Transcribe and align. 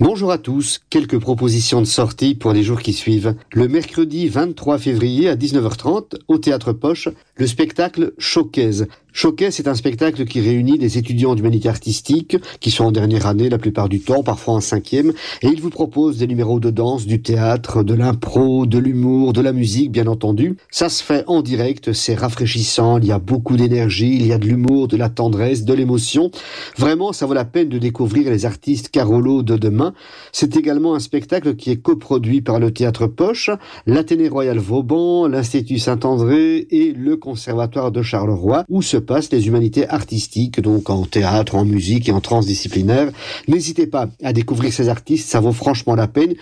Bonjour 0.00 0.30
à 0.30 0.38
tous, 0.38 0.78
quelques 0.90 1.18
propositions 1.18 1.80
de 1.80 1.86
sortie 1.86 2.36
pour 2.36 2.52
les 2.52 2.62
jours 2.62 2.82
qui 2.82 2.92
suivent. 2.92 3.34
Le 3.52 3.66
mercredi 3.66 4.28
23 4.28 4.78
février 4.78 5.28
à 5.28 5.34
19h30, 5.34 6.20
au 6.28 6.38
Théâtre 6.38 6.72
Poche, 6.72 7.08
le 7.34 7.46
spectacle 7.48 8.12
Showcase. 8.16 8.86
Showcase, 9.18 9.56
c'est 9.56 9.66
un 9.66 9.74
spectacle 9.74 10.26
qui 10.26 10.40
réunit 10.40 10.78
des 10.78 10.96
étudiants 10.96 11.34
d'humanité 11.34 11.68
artistique, 11.68 12.36
qui 12.60 12.70
sont 12.70 12.84
en 12.84 12.92
dernière 12.92 13.26
année 13.26 13.48
la 13.48 13.58
plupart 13.58 13.88
du 13.88 13.98
temps, 13.98 14.22
parfois 14.22 14.54
en 14.54 14.60
cinquième, 14.60 15.12
et 15.42 15.48
il 15.48 15.60
vous 15.60 15.70
propose 15.70 16.18
des 16.18 16.28
numéros 16.28 16.60
de 16.60 16.70
danse, 16.70 17.04
du 17.04 17.20
théâtre, 17.20 17.82
de 17.82 17.94
l'impro, 17.94 18.64
de 18.64 18.78
l'humour, 18.78 19.32
de 19.32 19.40
la 19.40 19.52
musique, 19.52 19.90
bien 19.90 20.06
entendu. 20.06 20.56
Ça 20.70 20.88
se 20.88 21.02
fait 21.02 21.24
en 21.26 21.42
direct, 21.42 21.92
c'est 21.92 22.14
rafraîchissant, 22.14 22.98
il 22.98 23.06
y 23.06 23.10
a 23.10 23.18
beaucoup 23.18 23.56
d'énergie, 23.56 24.14
il 24.14 24.24
y 24.24 24.32
a 24.32 24.38
de 24.38 24.46
l'humour, 24.46 24.86
de 24.86 24.96
la 24.96 25.08
tendresse, 25.08 25.64
de 25.64 25.74
l'émotion. 25.74 26.30
Vraiment, 26.76 27.12
ça 27.12 27.26
vaut 27.26 27.34
la 27.34 27.44
peine 27.44 27.70
de 27.70 27.78
découvrir 27.78 28.30
les 28.30 28.46
artistes 28.46 28.90
Carolo 28.90 29.42
de 29.42 29.56
demain. 29.56 29.94
C'est 30.30 30.56
également 30.56 30.94
un 30.94 31.00
spectacle 31.00 31.56
qui 31.56 31.72
est 31.72 31.82
coproduit 31.82 32.40
par 32.40 32.60
le 32.60 32.70
Théâtre 32.70 33.08
Poche, 33.08 33.50
l'Athénée 33.84 34.28
Royal 34.28 34.58
Vauban, 34.58 35.26
l'Institut 35.26 35.80
Saint-André 35.80 36.68
et 36.70 36.92
le 36.92 37.16
Conservatoire 37.16 37.90
de 37.90 38.02
Charleroi, 38.02 38.64
où 38.68 38.80
se 38.80 39.07
les 39.32 39.46
humanités 39.46 39.88
artistiques, 39.88 40.60
donc 40.60 40.90
en 40.90 41.04
théâtre, 41.04 41.54
en 41.54 41.64
musique 41.64 42.08
et 42.08 42.12
en 42.12 42.20
transdisciplinaire. 42.20 43.10
N'hésitez 43.48 43.86
pas 43.86 44.08
à 44.22 44.32
découvrir 44.32 44.72
ces 44.72 44.88
artistes, 44.88 45.28
ça 45.28 45.40
vaut 45.40 45.52
franchement 45.52 45.94
la 45.94 46.08
peine. 46.08 46.34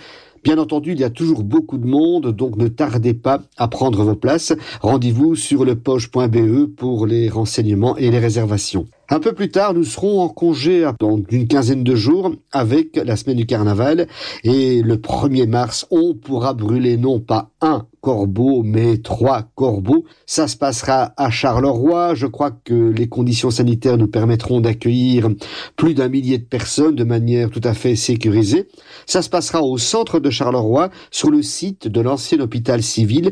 Bien 0.43 0.57
entendu, 0.57 0.91
il 0.91 0.99
y 0.99 1.03
a 1.03 1.09
toujours 1.09 1.43
beaucoup 1.43 1.77
de 1.77 1.87
monde, 1.87 2.31
donc 2.31 2.57
ne 2.57 2.67
tardez 2.67 3.13
pas 3.13 3.41
à 3.57 3.67
prendre 3.67 4.03
vos 4.03 4.15
places. 4.15 4.53
Rendez-vous 4.81 5.35
sur 5.35 5.65
lepoche.be 5.65 6.67
pour 6.75 7.07
les 7.07 7.29
renseignements 7.29 7.97
et 7.97 8.11
les 8.11 8.19
réservations. 8.19 8.87
Un 9.09 9.19
peu 9.21 9.31
plus 9.31 9.49
tard, 9.49 9.73
nous 9.73 9.85
serons 9.85 10.19
en 10.19 10.27
congé 10.27 10.89
dans 10.99 11.21
une 11.29 11.47
quinzaine 11.47 11.85
de 11.85 11.95
jours 11.95 12.33
avec 12.51 12.97
la 12.97 13.15
semaine 13.15 13.37
du 13.37 13.45
carnaval 13.45 14.07
et 14.43 14.81
le 14.81 14.97
1er 14.97 15.47
mars, 15.47 15.87
on 15.91 16.13
pourra 16.13 16.53
brûler 16.53 16.97
non 16.97 17.21
pas 17.21 17.51
un 17.61 17.87
corbeau, 18.01 18.63
mais 18.63 18.97
trois 18.97 19.43
corbeaux. 19.55 20.05
Ça 20.25 20.47
se 20.47 20.57
passera 20.57 21.13
à 21.17 21.29
Charleroi. 21.29 22.15
Je 22.15 22.27
crois 22.27 22.51
que 22.51 22.73
les 22.73 23.07
conditions 23.07 23.49
sanitaires 23.49 23.97
nous 23.97 24.07
permettront 24.07 24.59
d'accueillir 24.59 25.29
plus 25.75 25.93
d'un 25.93 26.09
millier 26.09 26.37
de 26.37 26.43
personnes 26.43 26.95
de 26.95 27.03
manière 27.03 27.49
tout 27.49 27.61
à 27.63 27.73
fait 27.73 27.95
sécurisée. 27.95 28.67
Ça 29.05 29.21
se 29.21 29.29
passera 29.29 29.61
au 29.61 29.77
centre 29.77 30.19
de 30.19 30.29
Charleroi, 30.29 30.89
sur 31.11 31.31
le 31.31 31.41
site 31.41 31.87
de 31.87 32.01
l'ancien 32.01 32.39
hôpital 32.39 32.83
civil. 32.83 33.31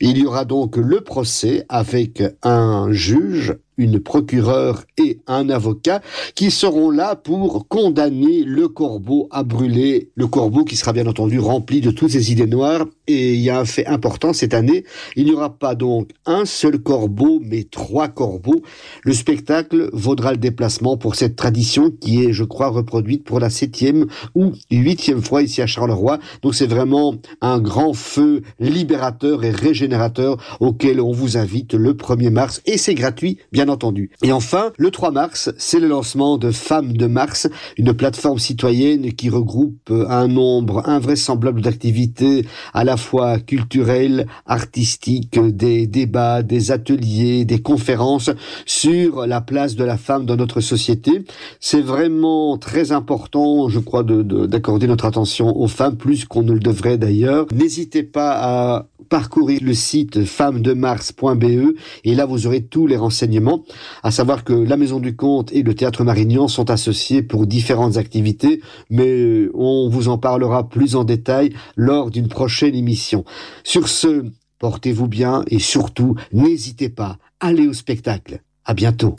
Il 0.00 0.18
y 0.18 0.24
aura 0.24 0.44
donc 0.44 0.76
le 0.76 1.00
procès 1.00 1.64
avec 1.68 2.22
un 2.42 2.92
juge, 2.92 3.56
une 3.76 4.00
procureure 4.00 4.84
et 4.98 5.20
un 5.26 5.48
avocat 5.48 6.00
qui 6.34 6.50
seront 6.50 6.90
là 6.90 7.16
pour 7.16 7.68
condamner 7.68 8.42
le 8.42 8.68
corbeau 8.68 9.28
à 9.30 9.42
brûler. 9.42 10.10
Le 10.14 10.26
corbeau 10.26 10.64
qui 10.64 10.76
sera 10.76 10.92
bien 10.92 11.06
entendu 11.06 11.38
rempli 11.38 11.80
de 11.80 11.90
toutes 11.90 12.10
ces 12.10 12.32
idées 12.32 12.46
noires. 12.46 12.86
Et 13.08 13.34
il 13.34 13.40
y 13.40 13.50
a 13.50 13.60
un 13.60 13.64
fait 13.64 13.86
important 13.86 14.32
cette 14.32 14.54
année. 14.54 14.84
Il 15.14 15.26
n'y 15.26 15.32
aura 15.32 15.58
pas 15.58 15.74
donc 15.74 16.10
un 16.24 16.44
seul 16.44 16.78
corbeau, 16.78 17.40
mais 17.44 17.64
trois 17.64 18.08
corbeaux. 18.08 18.62
Le 19.02 19.12
spectacle 19.12 19.90
vaudra 19.92 20.32
le 20.32 20.38
déplacement 20.38 20.96
pour 20.96 21.14
cette 21.14 21.36
tradition 21.36 21.90
qui 21.90 22.24
est, 22.24 22.32
je 22.32 22.44
crois, 22.44 22.68
reproduite 22.68 23.24
pour 23.24 23.38
la 23.38 23.50
septième 23.50 24.06
ou 24.34 24.52
huitième 24.70 25.22
fois 25.22 25.42
ici 25.42 25.62
à 25.62 25.66
Charleroi. 25.66 26.18
Donc 26.42 26.54
c'est 26.54 26.66
vraiment 26.66 27.14
un 27.40 27.60
grand 27.60 27.92
feu 27.92 28.42
libérateur 28.58 29.44
et 29.44 29.50
régénérateur 29.50 30.58
auquel 30.60 31.00
on 31.00 31.12
vous 31.12 31.36
invite 31.36 31.74
le 31.74 31.94
1er 31.94 32.30
mars. 32.30 32.62
Et 32.66 32.78
c'est 32.78 32.94
gratuit, 32.94 33.38
bien 33.52 33.65
entendu. 33.68 34.10
Et 34.22 34.32
enfin, 34.32 34.72
le 34.78 34.90
3 34.90 35.10
mars, 35.10 35.52
c'est 35.58 35.80
le 35.80 35.88
lancement 35.88 36.38
de 36.38 36.50
Femmes 36.50 36.96
de 36.96 37.06
Mars, 37.06 37.48
une 37.76 37.92
plateforme 37.92 38.38
citoyenne 38.38 39.12
qui 39.12 39.28
regroupe 39.28 39.90
un 39.90 40.28
nombre 40.28 40.88
invraisemblable 40.88 41.60
d'activités 41.60 42.46
à 42.74 42.84
la 42.84 42.96
fois 42.96 43.38
culturelles, 43.38 44.26
artistiques, 44.46 45.38
des 45.38 45.86
débats, 45.86 46.42
des 46.42 46.70
ateliers, 46.70 47.44
des 47.44 47.60
conférences 47.60 48.30
sur 48.64 49.26
la 49.26 49.40
place 49.40 49.76
de 49.76 49.84
la 49.84 49.96
femme 49.96 50.26
dans 50.26 50.36
notre 50.36 50.60
société. 50.60 51.24
C'est 51.60 51.80
vraiment 51.80 52.58
très 52.58 52.92
important, 52.92 53.68
je 53.68 53.78
crois, 53.78 54.02
d'accorder 54.02 54.86
notre 54.86 55.04
attention 55.04 55.56
aux 55.56 55.68
femmes, 55.68 55.96
plus 55.96 56.24
qu'on 56.24 56.42
ne 56.42 56.52
le 56.52 56.60
devrait 56.60 56.98
d'ailleurs. 56.98 57.46
N'hésitez 57.54 58.02
pas 58.02 58.32
à 58.36 58.86
parcourir 59.08 59.60
le 59.62 59.72
site 59.72 60.24
femmesdemars.be 60.24 61.76
et 62.04 62.14
là 62.14 62.26
vous 62.26 62.46
aurez 62.46 62.64
tous 62.64 62.86
les 62.86 62.96
renseignements. 62.96 63.55
À 64.02 64.10
savoir 64.10 64.44
que 64.44 64.52
la 64.52 64.76
Maison 64.76 65.00
du 65.00 65.16
Comte 65.16 65.52
et 65.52 65.62
le 65.62 65.74
Théâtre 65.74 66.04
Marignan 66.04 66.48
sont 66.48 66.70
associés 66.70 67.22
pour 67.22 67.46
différentes 67.46 67.96
activités, 67.96 68.60
mais 68.90 69.48
on 69.54 69.88
vous 69.88 70.08
en 70.08 70.18
parlera 70.18 70.68
plus 70.68 70.96
en 70.96 71.04
détail 71.04 71.52
lors 71.76 72.10
d'une 72.10 72.28
prochaine 72.28 72.74
émission. 72.74 73.24
Sur 73.64 73.88
ce, 73.88 74.24
portez-vous 74.58 75.08
bien 75.08 75.44
et 75.48 75.58
surtout, 75.58 76.16
n'hésitez 76.32 76.88
pas, 76.88 77.18
allez 77.40 77.66
au 77.66 77.72
spectacle. 77.72 78.40
À 78.64 78.74
bientôt. 78.74 79.14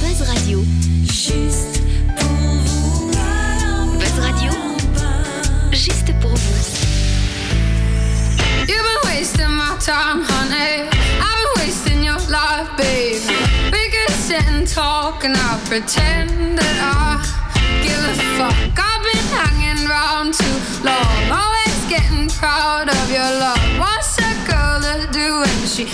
Buzz 0.00 0.22
Radio, 0.22 0.60
juste 1.02 1.82
pour 2.16 2.28
vous. 2.28 3.10
Buzz 3.98 4.18
Radio, 4.20 4.52
juste 5.72 6.12
pour 6.20 6.30
vous. 6.30 6.86
You've 8.68 8.84
been 8.84 9.00
wasting 9.04 9.48
my 9.48 9.76
time, 9.80 10.22
honey. 10.22 10.89
Sit 14.30 14.46
and 14.46 14.68
talk, 14.68 15.24
and 15.24 15.34
I 15.36 15.58
pretend 15.66 16.56
that 16.56 16.76
I 16.78 17.18
give 17.82 17.98
a 17.98 18.16
fuck. 18.38 18.78
I've 18.78 19.02
been 19.02 19.26
hanging 19.34 19.82
around 19.90 20.34
too 20.38 20.56
long, 20.86 21.22
always 21.34 21.78
getting 21.90 22.28
proud 22.38 22.86
of 22.86 23.10
your 23.10 23.26
love. 23.42 23.58
What's 23.82 24.14
a 24.22 24.32
girl 24.46 24.78
to 24.86 25.10
do 25.10 25.40
when 25.42 25.66
she 25.66 25.84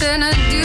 gonna 0.00 0.32
do 0.50 0.59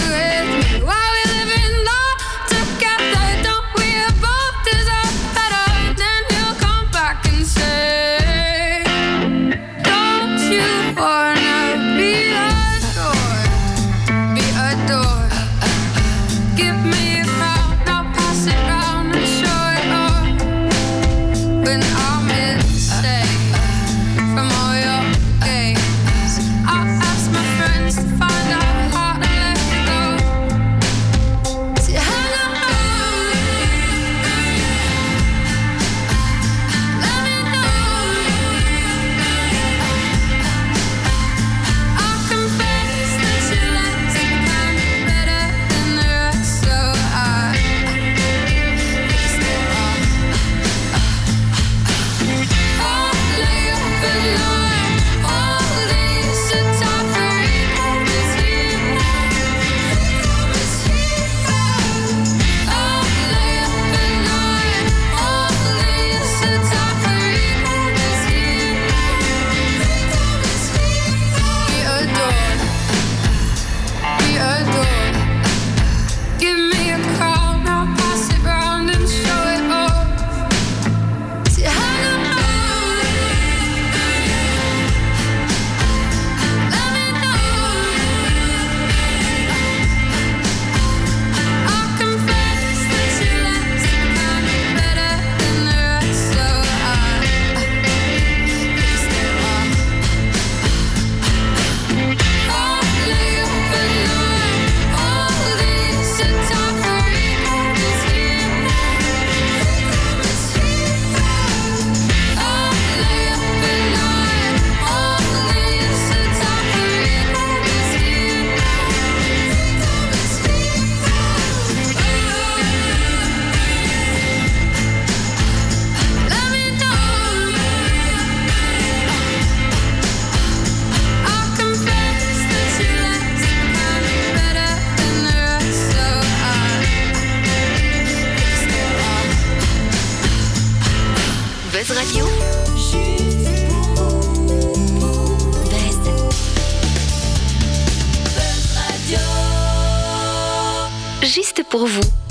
pour 151.78 151.88
vous. 151.88 152.25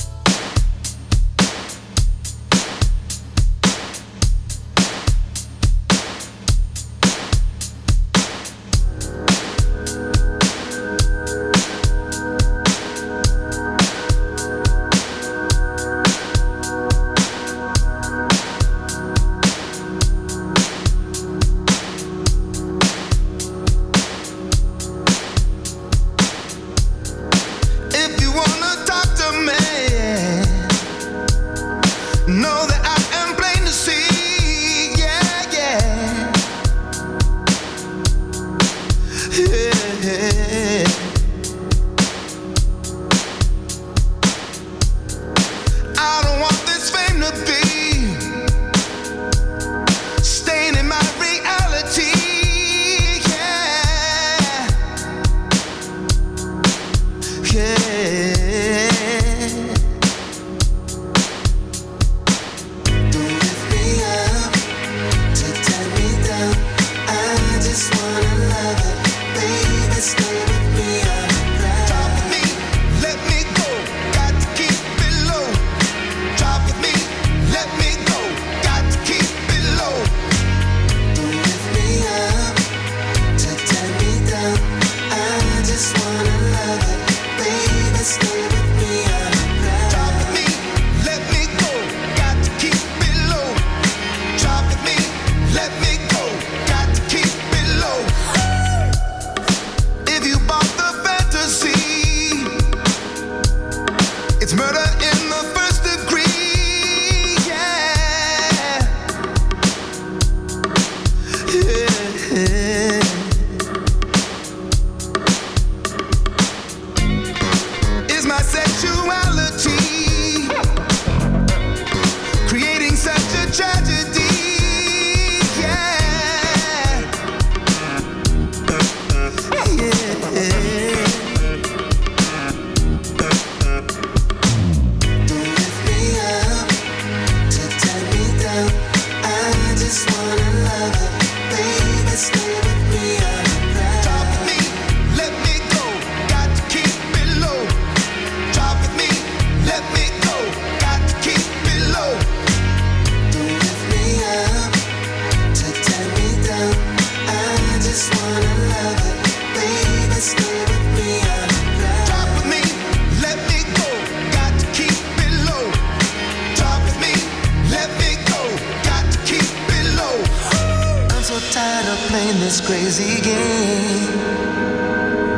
this 172.44 172.60
crazy 172.60 173.22
game. 173.22 174.12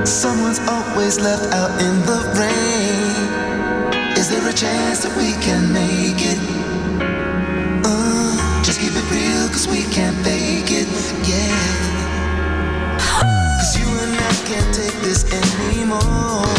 Someone's 0.04 0.58
always 0.66 1.20
left 1.20 1.54
out 1.54 1.70
in 1.80 1.94
the 2.02 2.18
rain. 2.34 4.18
Is 4.18 4.28
there 4.28 4.42
a 4.42 4.52
chance 4.52 5.04
that 5.04 5.14
we 5.16 5.30
can 5.38 5.72
make 5.72 6.18
it? 6.18 6.40
Uh, 7.86 8.34
just 8.64 8.80
keep 8.80 8.90
it 8.90 9.06
real, 9.14 9.46
cause 9.54 9.68
we 9.68 9.82
can't 9.94 10.16
fake 10.26 10.72
it, 10.82 10.90
yeah. 11.30 11.62
Cause 12.98 13.78
you 13.78 13.86
and 13.86 14.14
I 14.18 14.32
can't 14.50 14.74
take 14.74 14.98
this 15.06 15.22
anymore. 15.30 16.50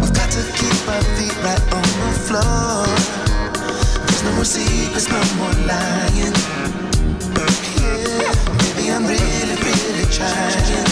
We've 0.00 0.16
got 0.16 0.30
to 0.32 0.42
keep 0.56 0.80
our 0.88 1.04
feet 1.20 1.36
right 1.44 1.64
on 1.76 1.84
the 2.00 2.12
floor. 2.24 2.88
There's 4.08 4.24
no 4.24 4.32
more 4.36 4.48
secrets, 4.48 5.08
no 5.12 5.20
more 5.36 5.56
lying. 5.68 6.35
time. 10.28 10.85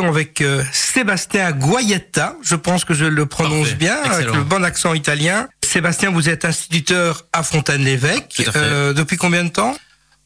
Émission 0.00 0.14
avec 0.14 0.40
euh, 0.40 0.62
Sébastien 0.72 1.52
Guayetta. 1.52 2.36
Je 2.42 2.54
pense 2.54 2.84
que 2.84 2.94
je 2.94 3.04
le 3.04 3.26
prononce 3.26 3.68
Parfait. 3.70 3.74
bien, 3.76 3.96
avec 4.02 4.26
le 4.34 4.42
bon 4.42 4.64
accent 4.64 4.94
italien. 4.94 5.48
Sébastien, 5.64 6.10
vous 6.10 6.28
êtes 6.28 6.44
instituteur 6.44 7.26
à 7.32 7.42
Fontaine-l'Évêque. 7.42 8.42
Euh, 8.56 8.92
depuis 8.92 9.16
combien 9.16 9.44
de 9.44 9.50
temps? 9.50 9.76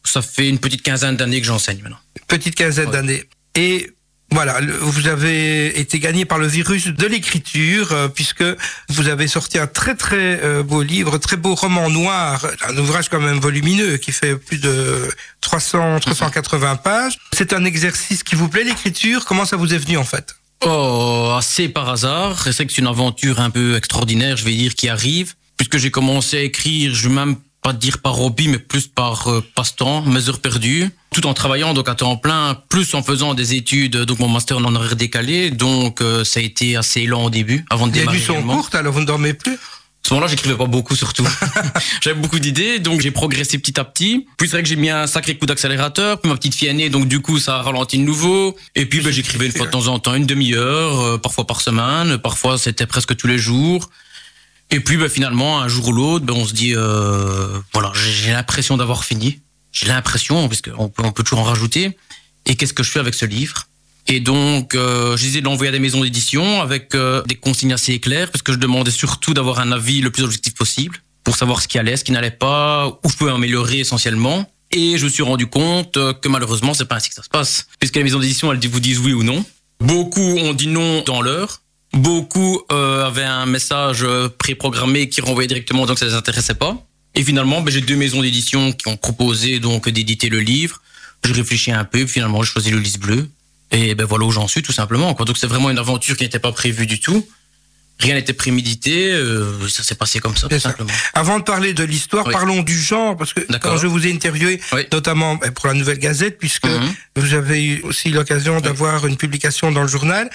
Ça 0.04 0.23
fait 0.23 0.49
une 0.49 0.59
petite 0.59 0.83
quinzaine 0.83 1.16
d'années 1.16 1.40
que 1.40 1.47
j'enseigne 1.47 1.81
maintenant. 1.83 1.99
Petite 2.28 2.54
quinzaine 2.54 2.87
Ouais. 2.87 2.93
d'années. 2.93 3.25
Et 3.54 3.90
voilà, 4.35 4.59
vous 4.81 5.07
avez 5.07 5.79
été 5.79 6.00
gagné 6.00 6.25
par 6.25 6.38
le 6.38 6.49
virus 6.49 6.88
de 6.88 7.07
l'écriture, 7.07 7.93
euh, 7.93 8.09
puisque 8.09 8.43
vous 8.88 9.07
avez 9.07 9.29
sorti 9.29 9.61
un 9.61 9.69
très 9.69 9.95
très 9.95 10.41
euh, 10.43 10.64
beau 10.64 10.83
livre, 10.83 11.19
très 11.19 11.37
beau 11.37 11.55
roman 11.55 11.88
noir, 11.88 12.45
un 12.69 12.76
ouvrage 12.76 13.09
quand 13.09 13.21
même 13.21 13.38
volumineux 13.38 13.97
qui 13.97 14.11
fait 14.11 14.35
plus 14.35 14.59
de 14.59 15.09
300, 15.41 16.00
380 16.00 16.76
pages. 16.76 17.17
C'est 17.33 17.53
un 17.53 17.64
exercice 17.64 18.25
qui 18.25 18.35
vous 18.35 18.49
plaît, 18.49 18.64
l'écriture? 18.64 19.25
Comment 19.25 19.45
ça 19.45 19.57
vous 19.57 19.73
est 19.73 19.79
venu 19.79 19.99
en 19.99 20.05
fait? 20.05 20.35
Oh, 20.67 21.33
assez 21.38 21.69
par 21.69 21.88
hasard. 21.88 22.43
C'est 22.43 22.55
vrai 22.55 22.67
que 22.67 22.73
c'est 22.73 22.81
une 22.81 22.88
aventure 22.88 23.38
un 23.41 23.50
peu 23.50 23.76
extraordinaire, 23.76 24.37
je 24.37 24.45
vais 24.45 24.55
dire, 24.55 24.75
qui 24.75 24.88
arrive. 24.88 25.35
Puisque 25.57 25.76
j'ai 25.76 25.93
commencé 25.93 26.38
à 26.38 26.43
écrire, 26.43 26.93
je 26.93 27.09
même 27.09 27.37
pas 27.64 27.73
dire 27.73 27.99
par 27.99 28.21
hobby, 28.21 28.47
mais 28.49 28.59
plus 28.59 28.87
par 28.87 29.26
euh, 29.28 29.42
passe-temps, 29.54 30.02
mes 30.02 30.28
heures 30.28 30.40
perdues, 30.40 30.90
tout 31.11 31.26
en 31.26 31.33
travaillant 31.33 31.73
donc 31.73 31.88
à 31.88 31.94
temps 31.94 32.16
plein, 32.18 32.54
plus 32.68 32.94
en 32.94 33.02
faisant 33.02 33.33
des 33.33 33.54
études, 33.54 33.97
donc 33.97 34.18
mon 34.18 34.28
master 34.28 34.59
en 34.59 34.75
horaire 34.75 34.97
décalé, 34.97 35.50
donc 35.50 36.02
euh, 36.02 36.25
ça 36.25 36.40
a 36.40 36.42
été 36.42 36.76
assez 36.76 37.06
lent 37.06 37.25
au 37.25 37.30
début, 37.30 37.64
avant 37.71 37.87
de 37.87 37.94
Les 37.94 38.00
démarrer. 38.00 38.18
nuits 38.18 38.25
sont 38.25 38.42
courtes, 38.42 38.75
alors 38.75 38.92
vous 38.92 39.00
ne 39.00 39.06
dormez 39.06 39.33
plus? 39.33 39.54
À 39.54 40.09
ce 40.09 40.12
moment-là, 40.12 40.30
j'écrivais 40.30 40.56
pas 40.56 40.66
beaucoup 40.66 40.94
surtout. 40.94 41.26
J'avais 42.02 42.21
beaucoup 42.21 42.38
d'idées, 42.38 42.78
donc 42.78 43.00
j'ai 43.00 43.11
progressé 43.11 43.56
petit 43.56 43.80
à 43.80 43.85
petit. 43.85 44.26
Puis 44.37 44.49
c'est 44.49 44.56
vrai 44.56 44.62
que 44.62 44.68
j'ai 44.68 44.76
mis 44.76 44.90
un 44.90 45.06
sacré 45.06 45.38
coup 45.38 45.47
d'accélérateur. 45.47 46.21
Puis 46.21 46.30
ma 46.30 46.37
petite 46.37 46.54
fille 46.54 46.68
est 46.68 46.75
née, 46.75 46.90
donc 46.90 47.09
du 47.09 47.21
coup 47.21 47.38
ça 47.38 47.56
a 47.56 47.62
ralenti 47.62 47.97
de 47.97 48.02
nouveau. 48.02 48.54
Et 48.75 48.85
puis 48.85 49.00
ben, 49.00 49.11
j'écrivais 49.11 49.47
une 49.47 49.52
fois 49.52 49.64
de 49.64 49.71
temps 49.71 49.87
en 49.87 49.99
temps, 49.99 50.14
une 50.14 50.26
demi-heure, 50.26 51.00
euh, 51.00 51.16
parfois 51.16 51.47
par 51.47 51.62
semaine, 51.62 52.18
parfois 52.18 52.59
c'était 52.59 52.85
presque 52.85 53.16
tous 53.16 53.26
les 53.26 53.38
jours. 53.38 53.88
Et 54.75 54.81
puis 54.81 54.97
ben, 54.97 55.09
finalement, 55.09 55.61
un 55.61 55.69
jour 55.69 55.87
ou 55.87 55.93
l'autre, 55.93 56.25
ben, 56.25 56.35
on 56.35 56.45
se 56.45 56.52
dit, 56.52 56.73
euh, 56.75 57.61
voilà, 57.73 57.93
j'ai 57.95 58.33
l'impression 58.33 58.76
d'avoir 58.76 59.04
fini. 59.04 59.38
J'ai 59.71 59.87
l'impression, 59.87 60.49
parce 60.49 60.62
qu'on 60.62 60.88
peut, 60.88 61.04
on 61.04 61.12
peut 61.12 61.23
toujours 61.23 61.38
en 61.38 61.45
rajouter. 61.45 61.97
Et 62.45 62.57
qu'est-ce 62.57 62.73
que 62.73 62.83
je 62.83 62.90
fais 62.90 62.99
avec 62.99 63.14
ce 63.14 63.25
livre? 63.25 63.69
Et 64.09 64.19
donc, 64.19 64.75
euh, 64.75 65.16
j'ai 65.16 65.26
essayé 65.26 65.43
de 65.43 65.45
l'envoyer 65.45 65.69
à 65.69 65.73
des 65.73 65.78
maisons 65.78 66.00
d'édition 66.02 66.61
avec 66.61 66.97
euh, 66.97 67.23
des 67.23 67.37
consignes 67.37 67.73
assez 67.73 68.00
claires, 68.00 68.33
parce 68.33 68.43
que 68.43 68.52
je 68.52 68.59
demandais 68.59 68.90
surtout 68.90 69.33
d'avoir 69.33 69.61
un 69.61 69.71
avis 69.71 70.00
le 70.00 70.11
plus 70.11 70.25
objectif 70.25 70.54
possible 70.54 71.00
pour 71.23 71.37
savoir 71.37 71.62
ce 71.62 71.69
qui 71.69 71.78
allait, 71.78 71.97
ce 71.97 72.02
qui 72.02 72.11
n'allait 72.11 72.33
pas, 72.33 72.99
où 73.04 73.09
je 73.09 73.14
pouvais 73.14 73.31
améliorer 73.31 73.78
essentiellement. 73.78 74.50
Et 74.73 74.99
je 74.99 75.04
me 75.04 75.09
suis 75.09 75.23
rendu 75.23 75.47
compte 75.47 75.97
euh, 75.99 76.12
que 76.14 76.28
malheureusement, 76.28 76.75
c'est 76.75 76.87
pas 76.87 76.97
ainsi 76.97 77.11
que 77.11 77.14
ça 77.14 77.23
se 77.23 77.31
passe, 77.31 77.69
puisque 77.78 77.95
les 77.95 78.02
maisons 78.02 78.19
d'édition, 78.19 78.50
elles 78.52 78.59
vous 78.69 78.81
disent 78.81 78.99
oui 78.99 79.12
ou 79.12 79.23
non. 79.23 79.45
Beaucoup 79.78 80.21
ont 80.21 80.52
dit 80.52 80.66
non 80.66 81.02
dans 81.02 81.23
l'heure. 81.23 81.61
Beaucoup 81.95 82.61
euh, 82.73 83.07
avaient 83.07 83.23
un 83.23 83.47
message 83.47 84.03
euh, 84.03 84.29
préprogrammé 84.29 85.09
qui 85.09 85.21
renvoyait 85.21 85.47
directement, 85.47 85.87
donc 85.87 85.99
ça 85.99 86.07
les 86.07 86.15
intéressait 86.15 86.55
pas. 86.55 86.77
Et 87.15 87.23
finalement, 87.23 87.63
ben, 87.63 87.71
j'ai 87.71 87.81
deux 87.81 87.95
maisons 87.95 88.21
d'édition 88.21 88.73
qui 88.73 88.89
ont 88.89 88.97
proposé 88.97 89.61
donc 89.61 89.89
d'éditer 89.89 90.29
le 90.29 90.41
livre. 90.41 90.83
J'ai 91.25 91.33
réfléchi 91.33 91.71
un 91.71 91.85
peu, 91.85 92.07
finalement 92.07 92.43
j'ai 92.43 92.51
choisi 92.51 92.71
le 92.71 92.79
lys 92.79 92.99
bleu. 92.99 93.29
Et 93.71 93.95
ben 93.95 94.05
voilà 94.05 94.27
où 94.27 94.31
j'en 94.31 94.49
suis 94.49 94.63
tout 94.63 94.73
simplement. 94.73 95.15
Quoi. 95.15 95.25
Donc 95.25 95.39
c'est 95.39 95.47
vraiment 95.47 95.71
une 95.71 95.79
aventure 95.79 96.17
qui 96.17 96.25
n'était 96.25 96.41
pas 96.41 96.53
prévue 96.53 96.87
du 96.87 97.01
tout. 97.01 97.27
Rien 98.01 98.15
n'était 98.15 98.33
prémédité. 98.33 99.13
euh, 99.13 99.69
ça 99.69 99.83
s'est 99.83 99.95
passé 99.95 100.19
comme 100.19 100.37
ça 100.37 100.49
tout 100.49 100.59
simplement. 100.59 100.91
Avant 101.15 101.39
de 101.39 101.45
parler 101.45 101.73
de 101.75 101.85
l'histoire, 101.85 102.27
Oui. 102.27 102.33
parlons 102.33 102.63
du 102.63 102.77
genre, 102.79 103.17
parce 103.17 103.33
que 103.33 103.41
quand 103.59 103.77
je 103.77 103.87
vous 103.87 104.07
ai 104.07 104.13
interviewé, 104.13 104.61
Oui. 104.73 104.83
notamment 104.93 105.39
eh, 105.45 105.51
pour 105.53 105.69
la 105.69 105.75
Nouvelle 105.75 105.99
Gazette, 105.99 106.39
puisque 106.39 106.67
Mhm. 106.67 106.95
vous 107.17 107.35
avez 107.35 107.65
eu 107.65 107.81
aussi 107.83 108.11
l'occasion 108.11 108.61
d'avoir 108.61 109.07
une 109.07 109.17
publication 109.17 109.71
dans 109.73 109.83
le 109.83 109.89
journal, 109.89 110.29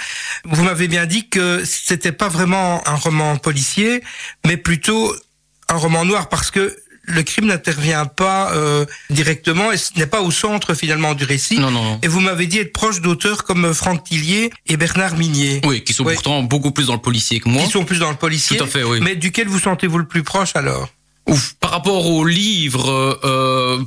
vous 0.46 0.63
m'avez 0.63 0.88
bien 0.88 1.06
dit 1.06 1.28
que 1.30 1.63
c'était 1.66 2.13
pas 2.13 2.30
vraiment 2.30 2.82
un 2.88 2.96
roman 2.96 3.38
policier, 3.38 4.01
mais 4.48 4.58
plutôt 4.58 5.13
un 5.68 5.75
roman 5.75 6.06
noir, 6.06 6.30
parce 6.30 6.51
que 6.51 6.75
le 7.10 7.24
crime 7.24 7.48
n'intervient 7.48 8.06
pas 8.06 8.54
euh, 8.54 8.86
directement 9.10 9.72
et 9.72 9.78
ce 9.78 9.92
n'est 9.98 10.06
pas 10.08 10.22
au 10.22 10.32
centre 10.32 10.74
finalement 10.74 11.13
du 11.16 11.24
récit. 11.24 11.58
Non, 11.60 11.72
non, 11.72 11.84
non. 11.84 12.00
Et 12.04 12.08
vous 12.08 12.20
m'avez 12.20 12.46
dit 12.48 12.60
être 12.60 12.72
proche 12.72 13.01
d'auteurs 13.01 13.44
comme 13.44 13.74
Franck 13.74 14.04
Tillier 14.06 14.51
et 14.68 14.78
Bernard 14.78 15.18
Minier, 15.18 15.62
Oui, 15.66 15.84
qui 15.84 15.94
sont 15.94 16.04
Oui. 16.06 16.13
pourtant 16.13 16.44
beaucoup 16.44 16.72
plus 16.72 16.88
dans 16.88 16.94
le 16.94 17.01
policier 17.01 17.39
que 17.39 17.50
moi. 17.50 17.63
qui 17.63 17.72
sont 17.72 17.84
plus 17.86 18.00
dans 18.00 18.10
le 18.12 18.16
policier. 18.18 18.58
Tout 18.58 18.63
à 18.63 18.68
fait, 18.68 18.84
oui. 18.84 19.00
Mais 19.01 19.16
duquel 19.16 19.48
vous 19.48 19.60
sentez-vous 19.60 19.98
le 19.98 20.08
plus 20.08 20.24
proche 20.24 20.51
alors? 20.56 20.89
Ouf, 21.28 21.56
par 21.60 21.72
rapport 21.72 22.08
au 22.08 22.25
livre, 22.25 23.20
euh, 23.24 23.80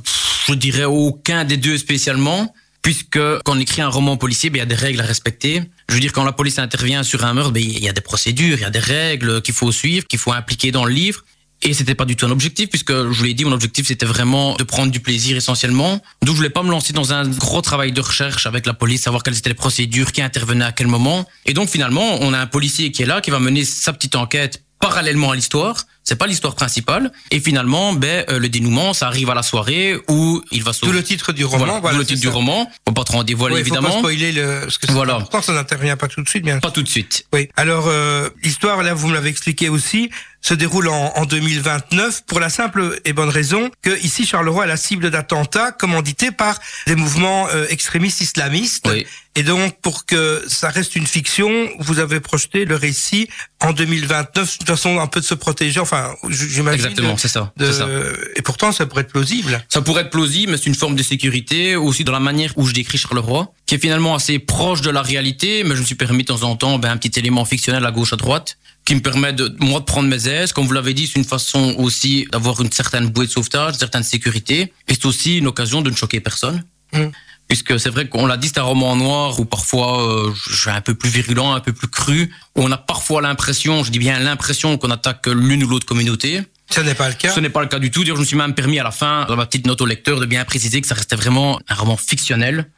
je 0.47 0.53
dirais 0.53 0.85
aucun 0.85 1.43
des 1.45 1.57
deux 1.57 1.77
spécialement. 1.77 2.53
Puisque 2.81 3.17
quand 3.17 3.39
on 3.55 3.59
écrit 3.61 3.81
un 3.81 3.87
roman 3.87 4.17
policier, 4.17 4.49
ben, 4.49 4.57
il 4.57 4.59
y 4.59 4.63
a 4.63 4.65
des 4.65 4.75
règles 4.75 4.99
à 4.99 5.05
respecter. 5.05 5.61
Je 5.87 5.93
veux 5.93 6.01
dire, 6.01 6.11
quand 6.11 6.25
la 6.25 6.33
police 6.33 6.59
intervient 6.59 7.01
sur 7.03 7.23
un 7.23 7.33
meurtre, 7.33 7.51
ben, 7.51 7.63
il 7.63 7.81
y 7.81 7.87
a 7.87 7.93
des 7.93 8.01
procédures, 8.01 8.57
il 8.57 8.61
y 8.61 8.65
a 8.65 8.69
des 8.69 8.79
règles 8.79 9.41
qu'il 9.41 9.53
faut 9.53 9.71
suivre, 9.71 10.05
qu'il 10.05 10.19
faut 10.19 10.33
impliquer 10.33 10.71
dans 10.73 10.83
le 10.83 10.91
livre. 10.91 11.23
Et 11.65 11.73
c'était 11.73 11.95
pas 11.95 12.05
du 12.05 12.15
tout 12.15 12.25
un 12.25 12.31
objectif, 12.31 12.69
puisque 12.69 12.91
je 12.91 13.03
vous 13.17 13.23
l'ai 13.23 13.33
dit, 13.33 13.45
mon 13.45 13.51
objectif 13.53 13.87
c'était 13.87 14.05
vraiment 14.05 14.55
de 14.55 14.63
prendre 14.63 14.91
du 14.91 14.99
plaisir 14.99 15.37
essentiellement. 15.37 15.93
Donc 16.21 16.31
je 16.31 16.37
voulais 16.37 16.49
pas 16.49 16.63
me 16.63 16.69
lancer 16.71 16.91
dans 16.93 17.13
un 17.13 17.27
gros 17.27 17.61
travail 17.61 17.91
de 17.91 18.01
recherche 18.01 18.45
avec 18.45 18.65
la 18.65 18.73
police, 18.73 19.01
savoir 19.03 19.23
quelles 19.23 19.37
étaient 19.37 19.49
les 19.49 19.55
procédures, 19.55 20.11
qui 20.11 20.21
intervenait 20.21 20.65
à 20.65 20.71
quel 20.71 20.87
moment. 20.87 21.25
Et 21.45 21.53
donc 21.53 21.69
finalement, 21.69 22.17
on 22.21 22.33
a 22.33 22.39
un 22.39 22.47
policier 22.47 22.91
qui 22.91 23.03
est 23.03 23.05
là, 23.05 23.21
qui 23.21 23.31
va 23.31 23.39
mener 23.39 23.63
sa 23.63 23.93
petite 23.93 24.15
enquête 24.15 24.61
parallèlement 24.79 25.31
à 25.31 25.35
l'histoire. 25.35 25.85
C'est 26.03 26.17
pas 26.17 26.27
l'histoire 26.27 26.55
principale. 26.55 27.13
Et 27.31 27.39
finalement, 27.39 27.93
ben 27.93 28.25
euh, 28.29 28.37
le 28.37 28.49
dénouement, 28.49 28.93
ça 28.93 29.07
arrive 29.07 29.29
à 29.29 29.33
la 29.33 29.41
soirée 29.43 29.95
où 30.09 30.41
il 30.51 30.61
va 30.61 30.73
Tout 30.73 30.79
sauver. 30.87 30.91
le 30.97 31.03
titre 31.03 31.31
du 31.31 31.45
roman, 31.45 31.59
Voilà, 31.65 31.79
voilà, 31.79 31.97
le 31.99 32.05
titre 32.05 32.19
du 32.19 32.27
roman. 32.27 32.69
Faut 32.85 32.93
pas 32.93 33.05
trop 33.05 33.19
en 33.19 33.23
dévoiler 33.23 33.55
Oui, 33.55 33.61
faut 33.61 33.67
évidemment. 33.67 33.89
pas 33.89 33.97
spoiler 33.99 34.33
le, 34.33 34.59
parce 34.63 34.77
que 34.77 34.91
Voilà. 34.91 35.15
important, 35.15 35.41
ça 35.41 35.53
n'intervient 35.53 35.95
pas 35.95 36.09
tout 36.09 36.21
de 36.21 36.27
suite, 36.27 36.43
bien. 36.43 36.59
Pas 36.59 36.71
tout 36.71 36.83
de 36.83 36.89
suite. 36.89 37.25
Oui. 37.31 37.47
Alors, 37.55 37.85
euh, 37.87 38.29
l'histoire, 38.43 38.83
là, 38.83 38.93
vous 38.93 39.07
me 39.07 39.13
l'avez 39.13 39.29
expliqué 39.29 39.69
aussi, 39.69 40.09
se 40.43 40.53
déroule 40.53 40.89
en, 40.89 41.13
en 41.15 41.25
2029 41.25 42.23
pour 42.27 42.39
la 42.39 42.49
simple 42.49 42.99
et 43.05 43.13
bonne 43.13 43.29
raison 43.29 43.71
que 43.81 43.97
ici, 44.03 44.25
Charleroi 44.27 44.65
est 44.65 44.67
la 44.67 44.77
cible 44.77 45.09
d'attentats 45.09 45.71
commandités 45.71 46.31
par 46.31 46.59
des 46.85 46.95
mouvements 46.95 47.47
euh, 47.49 47.65
extrémistes 47.69 48.21
islamistes. 48.21 48.87
Oui. 48.89 49.07
Et 49.35 49.41
donc, 49.41 49.79
pour 49.81 50.05
que 50.05 50.43
ça 50.47 50.69
reste 50.69 50.95
une 50.95 51.07
fiction, 51.07 51.49
vous 51.79 51.97
avez 51.97 52.19
projeté 52.19 52.65
le 52.65 52.75
récit 52.75 53.27
en 53.61 53.73
2029, 53.73 54.59
de 54.59 54.65
façon 54.65 54.99
un 54.99 55.07
peu 55.07 55.21
de 55.21 55.25
se 55.25 55.33
protéger, 55.33 55.79
enfin, 55.79 56.13
j'imagine. 56.29 56.85
Exactement, 56.85 57.17
c'est 57.17 57.29
ça. 57.29 57.51
de- 57.57 57.71
ça. 57.71 57.87
Et 58.35 58.43
pourtant, 58.43 58.71
ça 58.71 58.85
pourrait 58.85 59.01
être 59.01 59.11
plausible. 59.11 59.63
Ça 59.69 59.81
pourrait 59.81 60.03
être 60.03 60.11
plausible, 60.11 60.51
mais 60.51 60.57
c'est 60.59 60.67
une 60.67 60.75
forme 60.75 60.95
de 60.95 61.01
sécurité 61.01 61.75
aussi 61.75 62.03
dans 62.03 62.11
la 62.11 62.19
manière 62.19 62.53
où 62.57 62.67
je 62.67 62.73
décris 62.73 62.99
Charleroi, 62.99 63.51
qui 63.73 63.77
est 63.77 63.81
finalement 63.81 64.13
assez 64.13 64.37
proche 64.37 64.81
de 64.81 64.91
la 64.91 65.01
réalité, 65.01 65.63
mais 65.63 65.73
je 65.73 65.81
me 65.81 65.85
suis 65.85 65.95
permis 65.95 66.21
de 66.21 66.27
temps 66.27 66.43
en 66.43 66.55
temps 66.55 66.77
ben, 66.77 66.91
un 66.91 66.97
petit 66.97 67.17
élément 67.17 67.43
fictionnel 67.43 67.83
à 67.83 67.89
gauche 67.89 68.13
à 68.13 68.17
droite 68.17 68.59
qui 68.85 68.93
me 68.93 68.99
permet 68.99 69.33
de 69.33 69.55
moi 69.61 69.79
de 69.79 69.85
prendre 69.85 70.07
mes 70.07 70.27
aises. 70.27 70.53
Comme 70.53 70.67
vous 70.67 70.73
l'avez 70.73 70.93
dit, 70.93 71.07
c'est 71.07 71.17
une 71.17 71.25
façon 71.25 71.73
aussi 71.79 72.27
d'avoir 72.31 72.61
une 72.61 72.71
certaine 72.71 73.07
bouée 73.07 73.25
de 73.25 73.31
sauvetage, 73.31 73.73
une 73.73 73.79
certaine 73.79 74.03
sécurité, 74.03 74.71
et 74.87 74.93
c'est 74.93 75.07
aussi 75.07 75.39
une 75.39 75.47
occasion 75.47 75.81
de 75.81 75.89
ne 75.89 75.95
choquer 75.95 76.19
personne. 76.19 76.63
Mm. 76.93 77.05
Puisque 77.47 77.79
c'est 77.79 77.89
vrai 77.89 78.07
qu'on 78.07 78.27
l'a 78.27 78.37
dit, 78.37 78.49
c'est 78.49 78.59
un 78.59 78.63
roman 78.63 78.95
noir 78.95 79.39
où 79.39 79.45
parfois 79.45 80.07
euh, 80.07 80.31
je 80.47 80.55
suis 80.55 80.69
un 80.69 80.81
peu 80.81 80.93
plus 80.93 81.09
virulent, 81.09 81.53
un 81.53 81.59
peu 81.59 81.73
plus 81.73 81.87
cru, 81.87 82.31
où 82.55 82.61
on 82.61 82.71
a 82.71 82.77
parfois 82.77 83.23
l'impression, 83.23 83.83
je 83.83 83.89
dis 83.89 83.97
bien 83.97 84.19
l'impression 84.19 84.77
qu'on 84.77 84.91
attaque 84.91 85.25
l'une 85.25 85.63
ou 85.63 85.67
l'autre 85.67 85.87
communauté. 85.87 86.41
Ce 86.69 86.81
n'est 86.81 86.93
pas 86.93 87.07
le 87.07 87.15
cas. 87.15 87.31
Ce 87.33 87.39
n'est 87.39 87.49
pas 87.49 87.61
le 87.61 87.69
cas 87.69 87.79
du 87.79 87.89
tout. 87.89 88.05
Je 88.05 88.13
me 88.13 88.23
suis 88.23 88.37
même 88.37 88.53
permis 88.53 88.77
à 88.77 88.83
la 88.83 88.91
fin, 88.91 89.25
dans 89.27 89.35
ma 89.35 89.47
petite 89.47 89.65
note 89.65 89.81
au 89.81 89.87
lecteur, 89.87 90.19
de 90.19 90.27
bien 90.27 90.45
préciser 90.45 90.79
que 90.79 90.87
ça 90.87 90.93
restait 90.93 91.15
vraiment 91.15 91.59
un 91.67 91.73
roman 91.73 91.97
fictionnel. 91.97 92.69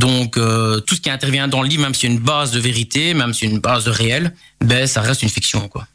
Donc, 0.00 0.36
euh, 0.36 0.80
tout 0.80 0.94
ce 0.94 1.00
qui 1.00 1.10
intervient 1.10 1.46
dans 1.48 1.62
le 1.62 1.68
livre, 1.68 1.82
même 1.82 1.94
s'il 1.94 2.08
y 2.08 2.12
a 2.12 2.14
une 2.16 2.22
base 2.34 2.50
de 2.52 2.60
vérité, 2.60 3.14
même 3.14 3.32
s'il 3.34 3.48
y 3.48 3.50
a 3.52 3.54
une 3.54 3.60
base 3.60 3.84
de 3.84 3.90
réel, 3.90 4.34
ben, 4.70 4.86
ça 4.86 5.00
reste 5.02 5.22
une 5.22 5.28
fiction, 5.28 5.68
quoi. 5.68 5.86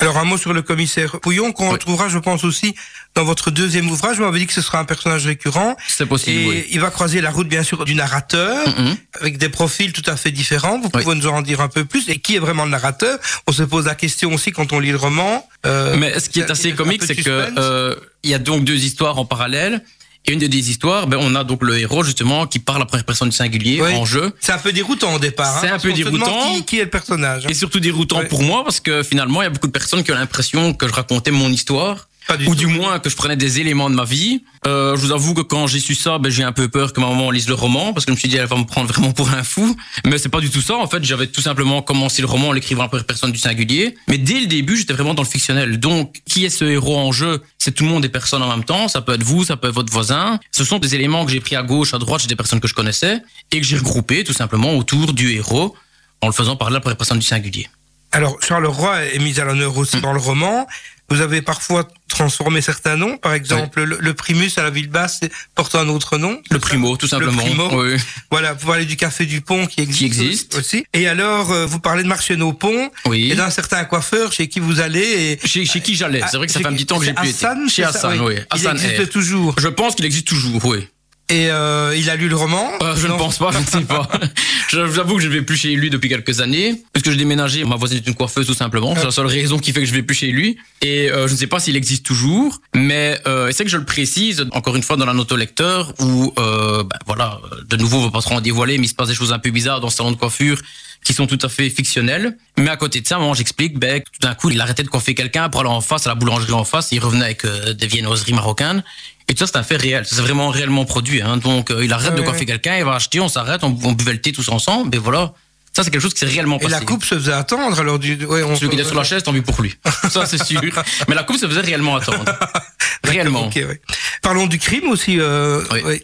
Alors 0.00 0.18
un 0.18 0.24
mot 0.24 0.36
sur 0.36 0.52
le 0.52 0.60
commissaire 0.60 1.20
Pouillon 1.20 1.52
qu'on 1.52 1.66
Oui. 1.66 1.72
retrouvera, 1.74 2.08
je 2.08 2.18
pense 2.18 2.42
aussi, 2.42 2.74
dans 3.14 3.22
votre 3.24 3.52
deuxième 3.52 3.88
ouvrage. 3.88 4.16
Vous 4.16 4.24
m'avez 4.24 4.40
dit 4.40 4.46
que 4.48 4.52
ce 4.52 4.60
sera 4.60 4.80
un 4.80 4.84
personnage 4.84 5.24
récurrent. 5.24 5.76
C'est 5.86 6.04
possible, 6.04 6.40
Et 6.40 6.48
oui. 6.48 6.66
il 6.72 6.80
va 6.80 6.90
croiser 6.90 7.20
la 7.20 7.30
route, 7.30 7.48
bien 7.48 7.62
sûr, 7.62 7.84
du 7.84 7.94
narrateur, 7.94 8.56
Mhm. 8.76 8.96
avec 9.20 9.38
des 9.38 9.48
profils 9.48 9.92
tout 9.92 10.02
à 10.10 10.16
fait 10.16 10.32
différents. 10.32 10.78
Vous 10.80 10.90
Oui. 10.92 11.02
pouvez 11.04 11.14
nous 11.14 11.28
en 11.28 11.42
dire 11.42 11.60
un 11.60 11.68
peu 11.68 11.84
plus. 11.84 12.08
Et 12.08 12.18
qui 12.18 12.34
est 12.34 12.40
vraiment 12.40 12.64
le 12.64 12.72
narrateur? 12.72 13.18
On 13.46 13.52
se 13.52 13.62
pose 13.62 13.86
la 13.86 13.94
question 13.94 14.34
aussi 14.34 14.50
quand 14.50 14.72
on 14.72 14.80
lit 14.80 14.90
le 14.90 14.96
roman. 15.08 15.48
Euh, 15.64 15.96
Mais 15.96 16.18
ce 16.18 16.28
qui 16.28 16.40
est 16.40 16.50
assez 16.50 16.72
comique, 16.72 17.04
c'est 17.04 17.14
que 17.14 17.22
suspense. 17.44 17.52
euh, 17.58 17.94
y 18.24 18.34
a 18.34 18.40
donc 18.40 18.64
deux 18.64 18.80
histoires 18.88 19.16
en 19.18 19.24
parallèle. 19.24 19.84
Et 20.26 20.32
une 20.32 20.38
des 20.38 20.70
histoires, 20.70 21.06
ben, 21.06 21.18
on 21.20 21.34
a 21.34 21.44
donc 21.44 21.62
le 21.62 21.78
héros, 21.78 22.02
justement, 22.02 22.46
qui 22.46 22.58
parle 22.58 22.78
à 22.78 22.80
la 22.80 22.86
première 22.86 23.04
personne 23.04 23.28
du 23.28 23.36
singulier 23.36 23.80
Oui. 23.82 23.94
en 23.94 24.06
jeu. 24.06 24.32
C'est 24.40 24.52
un 24.52 24.58
peu 24.58 24.72
déroutant 24.72 25.14
au 25.14 25.18
départ. 25.18 25.58
C'est 25.60 25.66
hein, 25.66 25.70
un 25.70 25.72
parce 25.72 25.82
peu 25.82 25.92
déroutant. 25.92 26.54
Qui, 26.54 26.64
qui 26.64 26.78
est 26.78 26.84
le 26.84 26.90
personnage 26.90 27.44
hein. 27.44 27.50
Et 27.50 27.54
surtout 27.54 27.78
déroutant 27.78 28.24
pour 28.30 28.42
moi 28.42 28.64
parce 28.64 28.80
que 28.80 29.02
finalement, 29.02 29.42
il 29.42 29.44
y 29.44 29.48
a 29.48 29.50
beaucoup 29.50 29.66
de 29.66 29.72
personnes 29.72 30.02
qui 30.02 30.12
ont 30.12 30.14
l'impression 30.14 30.72
que 30.72 30.88
je 30.88 30.92
racontais 30.92 31.30
mon 31.30 31.50
histoire. 31.50 32.08
Pas 32.26 32.36
du 32.36 32.46
ou 32.46 32.54
tout. 32.54 32.60
du 32.60 32.66
moins 32.66 32.98
que 32.98 33.10
je 33.10 33.16
prenais 33.16 33.36
des 33.36 33.60
éléments 33.60 33.90
de 33.90 33.94
ma 33.94 34.04
vie. 34.04 34.42
Euh, 34.66 34.96
je 34.96 35.00
vous 35.00 35.12
avoue 35.12 35.34
que 35.34 35.42
quand 35.42 35.66
j'ai 35.66 35.80
su 35.80 35.94
ça, 35.94 36.18
ben, 36.18 36.30
j'ai 36.30 36.42
un 36.42 36.52
peu 36.52 36.68
peur 36.68 36.92
que 36.92 37.00
ma 37.00 37.08
maman 37.08 37.30
lise 37.30 37.48
le 37.48 37.54
roman 37.54 37.92
parce 37.92 38.06
que 38.06 38.12
je 38.12 38.14
me 38.14 38.18
suis 38.18 38.28
dit 38.28 38.36
elle 38.36 38.46
va 38.46 38.56
me 38.56 38.64
prendre 38.64 38.88
vraiment 38.92 39.12
pour 39.12 39.30
un 39.30 39.42
fou. 39.42 39.76
Mais 40.06 40.18
c'est 40.18 40.28
pas 40.28 40.40
du 40.40 40.50
tout 40.50 40.62
ça. 40.62 40.76
En 40.76 40.86
fait, 40.86 41.04
j'avais 41.04 41.26
tout 41.26 41.42
simplement 41.42 41.82
commencé 41.82 42.22
le 42.22 42.28
roman 42.28 42.48
en 42.48 42.52
l'écrivant 42.52 42.88
première 42.88 43.06
personne 43.06 43.32
du 43.32 43.38
singulier. 43.38 43.94
Mais 44.08 44.18
dès 44.18 44.40
le 44.40 44.46
début, 44.46 44.76
j'étais 44.76 44.94
vraiment 44.94 45.14
dans 45.14 45.22
le 45.22 45.28
fictionnel. 45.28 45.78
Donc, 45.78 46.20
qui 46.26 46.44
est 46.44 46.50
ce 46.50 46.64
héros 46.64 46.98
en 46.98 47.12
jeu? 47.12 47.42
C'est 47.58 47.72
tout 47.72 47.84
le 47.84 47.90
monde 47.90 48.02
des 48.02 48.08
personnes 48.08 48.42
en 48.42 48.48
même 48.48 48.64
temps. 48.64 48.88
Ça 48.88 49.00
peut 49.00 49.14
être 49.14 49.22
vous, 49.22 49.44
ça 49.44 49.56
peut 49.56 49.68
être 49.68 49.74
votre 49.74 49.92
voisin. 49.92 50.38
Ce 50.50 50.64
sont 50.64 50.78
des 50.78 50.94
éléments 50.94 51.24
que 51.24 51.32
j'ai 51.32 51.40
pris 51.40 51.56
à 51.56 51.62
gauche, 51.62 51.94
à 51.94 51.98
droite 51.98 52.22
chez 52.22 52.28
des 52.28 52.36
personnes 52.36 52.60
que 52.60 52.68
je 52.68 52.74
connaissais 52.74 53.20
et 53.52 53.60
que 53.60 53.66
j'ai 53.66 53.76
regroupés 53.76 54.24
tout 54.24 54.32
simplement 54.32 54.74
autour 54.76 55.12
du 55.12 55.32
héros 55.32 55.74
en 56.20 56.26
le 56.26 56.32
faisant 56.32 56.56
parler 56.56 56.74
à 56.74 56.78
la 56.78 56.80
première 56.80 56.96
personne 56.96 57.18
du 57.18 57.26
singulier. 57.26 57.68
Alors, 58.12 58.40
Charleroi 58.40 59.06
est 59.06 59.18
mis 59.18 59.40
à 59.40 59.44
l'honneur 59.44 59.76
aussi 59.76 60.00
dans 60.00 60.12
le 60.12 60.20
roman. 60.20 60.68
Vous 61.10 61.20
avez 61.20 61.42
parfois 61.42 61.86
transformé 62.08 62.60
certains 62.62 62.96
noms. 62.96 63.18
Par 63.18 63.34
exemple, 63.34 63.82
le, 63.82 63.98
le 64.00 64.14
primus 64.14 64.50
à 64.56 64.62
la 64.62 64.70
ville 64.70 64.88
basse 64.88 65.20
porte 65.54 65.74
un 65.74 65.88
autre 65.88 66.16
nom. 66.16 66.40
Le 66.50 66.58
primo, 66.58 66.96
tout 66.96 67.06
simplement. 67.06 67.42
primo. 67.42 67.68
Oui. 67.82 67.96
Voilà, 68.30 68.54
vous 68.54 68.66
parlez 68.66 68.84
du 68.86 68.96
café 68.96 69.26
du 69.26 69.40
pont 69.42 69.66
qui 69.66 69.80
existe, 69.82 69.98
Qui 69.98 70.04
existe. 70.06 70.54
aussi. 70.56 70.86
Et 70.94 71.06
alors, 71.06 71.52
euh, 71.52 71.66
vous 71.66 71.78
parlez 71.78 72.02
de 72.02 72.08
marché 72.08 72.34
au 72.40 72.52
pont 72.52 72.90
Oui. 73.06 73.30
et 73.30 73.34
d'un 73.34 73.50
certain 73.50 73.84
coiffeur 73.84 74.32
chez 74.32 74.48
qui 74.48 74.60
vous 74.60 74.80
allez. 74.80 75.38
Et... 75.42 75.46
Chez, 75.46 75.66
chez 75.66 75.80
qui 75.80 75.94
j'allais 75.94 76.22
C'est 76.30 76.36
vrai 76.38 76.46
que 76.46 76.52
ça 76.52 76.60
Ah, 76.60 76.68
fait 76.68 76.68
un 76.68 76.74
petit 76.74 76.86
temps 76.86 76.98
que 76.98 77.04
j'ai 77.04 77.12
pu 77.12 77.28
Hassan, 77.28 77.62
été. 77.64 77.70
Chez 77.70 77.84
Hassan, 77.84 78.20
oui. 78.20 78.34
Il 78.36 78.46
Hassan 78.50 78.76
existe 78.76 79.02
R. 79.04 79.08
toujours. 79.10 79.54
Je 79.58 79.68
pense 79.68 79.94
qu'il 79.96 80.04
existe 80.06 80.26
toujours, 80.26 80.64
oui. 80.64 80.88
Et 81.30 81.48
euh, 81.50 81.96
il 81.96 82.10
a 82.10 82.16
lu 82.16 82.28
le 82.28 82.36
roman 82.36 82.70
Euh, 82.82 82.94
je 82.96 83.06
Non. 83.06 83.14
ne 83.14 83.18
pense 83.18 83.38
pas, 83.38 83.50
je 83.50 83.58
ne 83.58 83.64
sais 83.64 83.80
pas. 83.86 84.08
je 84.70 84.80
vous 84.80 84.98
avoue 84.98 85.16
que 85.16 85.22
je 85.22 85.28
ne 85.28 85.32
vais 85.32 85.42
plus 85.42 85.56
chez 85.56 85.74
lui 85.74 85.88
depuis 85.88 86.10
quelques 86.10 86.40
années, 86.42 86.82
puisque 86.92 87.10
j'ai 87.10 87.16
déménagé. 87.16 87.64
Ma 87.64 87.76
voisine 87.76 87.96
est 87.98 88.06
une 88.06 88.14
coiffeuse 88.14 88.46
tout 88.46 88.52
simplement. 88.54 88.94
C'est 88.94 89.04
la 89.04 89.10
seule 89.10 89.26
raison 89.26 89.58
qui 89.58 89.72
fait 89.72 89.80
que 89.80 89.86
je 89.86 89.92
vais 89.94 90.02
plus 90.02 90.14
chez 90.14 90.30
lui. 90.30 90.58
Et 90.82 91.10
euh, 91.10 91.26
je 91.26 91.32
ne 91.32 91.38
sais 91.38 91.46
pas 91.46 91.60
s'il 91.60 91.76
existe 91.76 92.04
toujours, 92.04 92.60
mais 92.74 93.18
euh, 93.26 93.50
c'est 93.52 93.64
que 93.64 93.70
je 93.70 93.78
le 93.78 93.84
précise 93.86 94.46
encore 94.52 94.76
une 94.76 94.82
fois 94.82 94.96
dans 94.98 95.06
la 95.06 95.14
note 95.14 95.32
au 95.32 95.36
lecteur 95.36 95.94
où, 95.98 96.34
euh, 96.38 96.82
ben, 96.84 96.98
voilà, 97.06 97.40
de 97.70 97.76
nouveau, 97.76 97.98
on 97.98 98.04
va 98.04 98.10
pas 98.10 98.20
trop 98.20 98.34
en 98.34 98.40
dévoiler, 98.42 98.76
mais 98.76 98.84
il 98.86 98.90
se 98.90 98.94
passe 98.94 99.08
des 99.08 99.14
choses 99.14 99.32
un 99.32 99.38
peu 99.38 99.50
bizarres 99.50 99.80
dans 99.80 99.88
ce 99.88 99.96
salon 99.96 100.12
de 100.12 100.16
coiffure 100.16 100.60
qui 101.04 101.12
sont 101.14 101.26
tout 101.26 101.38
à 101.42 101.48
fait 101.48 101.68
fictionnelles. 101.70 102.36
Mais 102.58 102.70
à 102.70 102.76
côté 102.76 103.00
de 103.00 103.06
ça, 103.06 103.18
moi, 103.18 103.34
j'explique, 103.36 103.78
ben, 103.78 104.00
que 104.00 104.06
tout 104.10 104.20
d'un 104.26 104.34
coup, 104.34 104.50
il 104.50 104.60
arrêtait 104.60 104.82
de 104.82 104.88
coiffer 104.88 105.14
quelqu'un 105.14 105.48
pour 105.50 105.60
aller 105.60 105.70
en 105.70 105.80
face 105.80 106.06
à 106.06 106.08
la 106.08 106.14
boulangerie 106.14 106.52
en 106.52 106.64
face. 106.64 106.88
Il 106.92 107.00
revenait 107.00 107.24
avec 107.26 107.44
euh, 107.44 107.74
des 107.74 107.86
viennoiseries 107.86 108.32
marocaines. 108.32 108.82
Et 109.28 109.34
tout 109.34 109.44
ça, 109.46 109.52
c'est 109.52 109.58
un 109.58 109.62
fait 109.62 109.76
réel. 109.76 110.04
Ça, 110.06 110.16
C'est 110.16 110.22
vraiment 110.22 110.48
réellement 110.48 110.84
produit. 110.84 111.22
Hein. 111.22 111.36
Donc, 111.36 111.70
euh, 111.70 111.84
il 111.84 111.92
arrête 111.92 112.12
Ouais, 112.12 112.16
de 112.18 112.22
coiffer 112.22 112.40
ouais. 112.40 112.46
quelqu'un, 112.46 112.76
il 112.78 112.84
va 112.84 112.94
acheter, 112.94 113.20
on 113.20 113.28
s'arrête, 113.28 113.62
on, 113.64 113.76
on 113.84 113.92
buvait 113.92 114.12
le 114.12 114.20
thé 114.20 114.32
tous 114.32 114.48
ensemble. 114.48 114.94
Et 114.94 114.98
voilà. 114.98 115.32
Ça, 115.76 115.82
c'est 115.82 115.90
quelque 115.90 116.02
chose 116.02 116.14
qui 116.14 116.20
s'est 116.20 116.26
réellement 116.26 116.56
Et 116.58 116.60
passé. 116.62 116.70
la 116.72 116.80
coupe 116.80 117.04
se 117.04 117.16
faisait 117.16 117.32
attendre 117.32 117.78
alors 117.80 117.98
du. 117.98 118.14
Ouais, 118.26 118.42
on 118.44 118.54
Celui 118.54 118.68
qui 118.70 118.76
était 118.76 118.84
sur 118.88 118.94
la 118.96 119.02
chaise, 119.04 119.22
tant 119.24 119.32
mieux 119.32 119.42
pour 119.42 119.60
lui. 119.60 119.74
Ça, 120.10 120.24
c'est 120.24 120.42
sûr. 120.42 120.60
Mais 121.08 121.14
la 121.16 121.24
coupe 121.24 121.36
se 121.36 121.46
faisait 121.48 121.62
réellement 121.62 121.96
attendre. 121.96 122.24
Réellement. 123.04 123.50
Ouais. 123.54 123.80
Parlons 124.22 124.46
du 124.46 124.58
crime 124.58 124.88
aussi. 124.88 125.18
Euh, 125.20 125.62
Oui. 125.84 126.02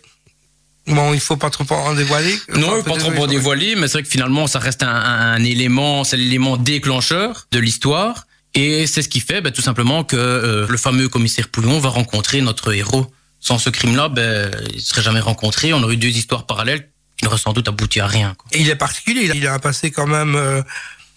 Bon, 0.86 1.12
il 1.14 1.20
faut 1.20 1.36
pas 1.36 1.50
trop 1.50 1.64
en 1.72 1.94
dévoiler. 1.94 2.34
Non, 2.56 2.78
Enfin, 2.80 2.90
pas 2.94 2.96
trop 2.98 3.10
ouais. 3.22 3.26
dévoiler, 3.28 3.76
mais 3.76 3.86
c'est 3.86 3.94
vrai 3.98 4.02
que 4.02 4.08
finalement, 4.08 4.46
ça 4.46 4.58
reste 4.58 4.82
un, 4.82 4.88
un- 4.88 5.32
un 5.34 5.44
élément, 5.44 6.04
c'est 6.04 6.16
l'élément 6.16 6.56
déclencheur 6.56 7.46
de 7.52 7.58
l'histoire. 7.58 8.26
Et 8.54 8.86
c'est 8.88 9.02
ce 9.02 9.08
qui 9.08 9.20
fait 9.20 9.40
ben, 9.40 9.52
tout 9.52 9.62
simplement 9.62 10.02
que 10.02 10.16
euh, 10.16 10.66
le 10.68 10.76
fameux 10.76 11.08
commissaire 11.08 11.48
Pouillon 11.48 11.78
va 11.78 11.90
rencontrer 11.90 12.40
notre 12.40 12.72
héros. 12.74 13.06
Sans 13.38 13.58
ce 13.58 13.70
crime-là, 13.70 14.08
ben, 14.08 14.50
il 14.70 14.76
ne 14.76 14.80
serait 14.80 15.02
jamais 15.02 15.20
rencontré. 15.20 15.72
On 15.72 15.82
aurait 15.82 15.94
eu 15.94 15.98
deux 15.98 16.08
histoires 16.08 16.44
parallèles 16.46 16.88
qui 17.16 17.24
n'auraient 17.24 17.38
sans 17.38 17.52
doute 17.52 17.68
abouti 17.68 18.00
à 18.00 18.06
rien. 18.08 18.34
quoi. 18.36 18.48
Et 18.52 18.60
il 18.60 18.68
est 18.68 18.74
particulier. 18.76 19.22
il 19.24 19.30
a- 19.30 19.34
Il 19.34 19.46
a 19.46 19.54
un 19.54 19.58
passé 19.60 19.90
quand 19.92 20.06
même 20.08 20.34
euh, 20.34 20.62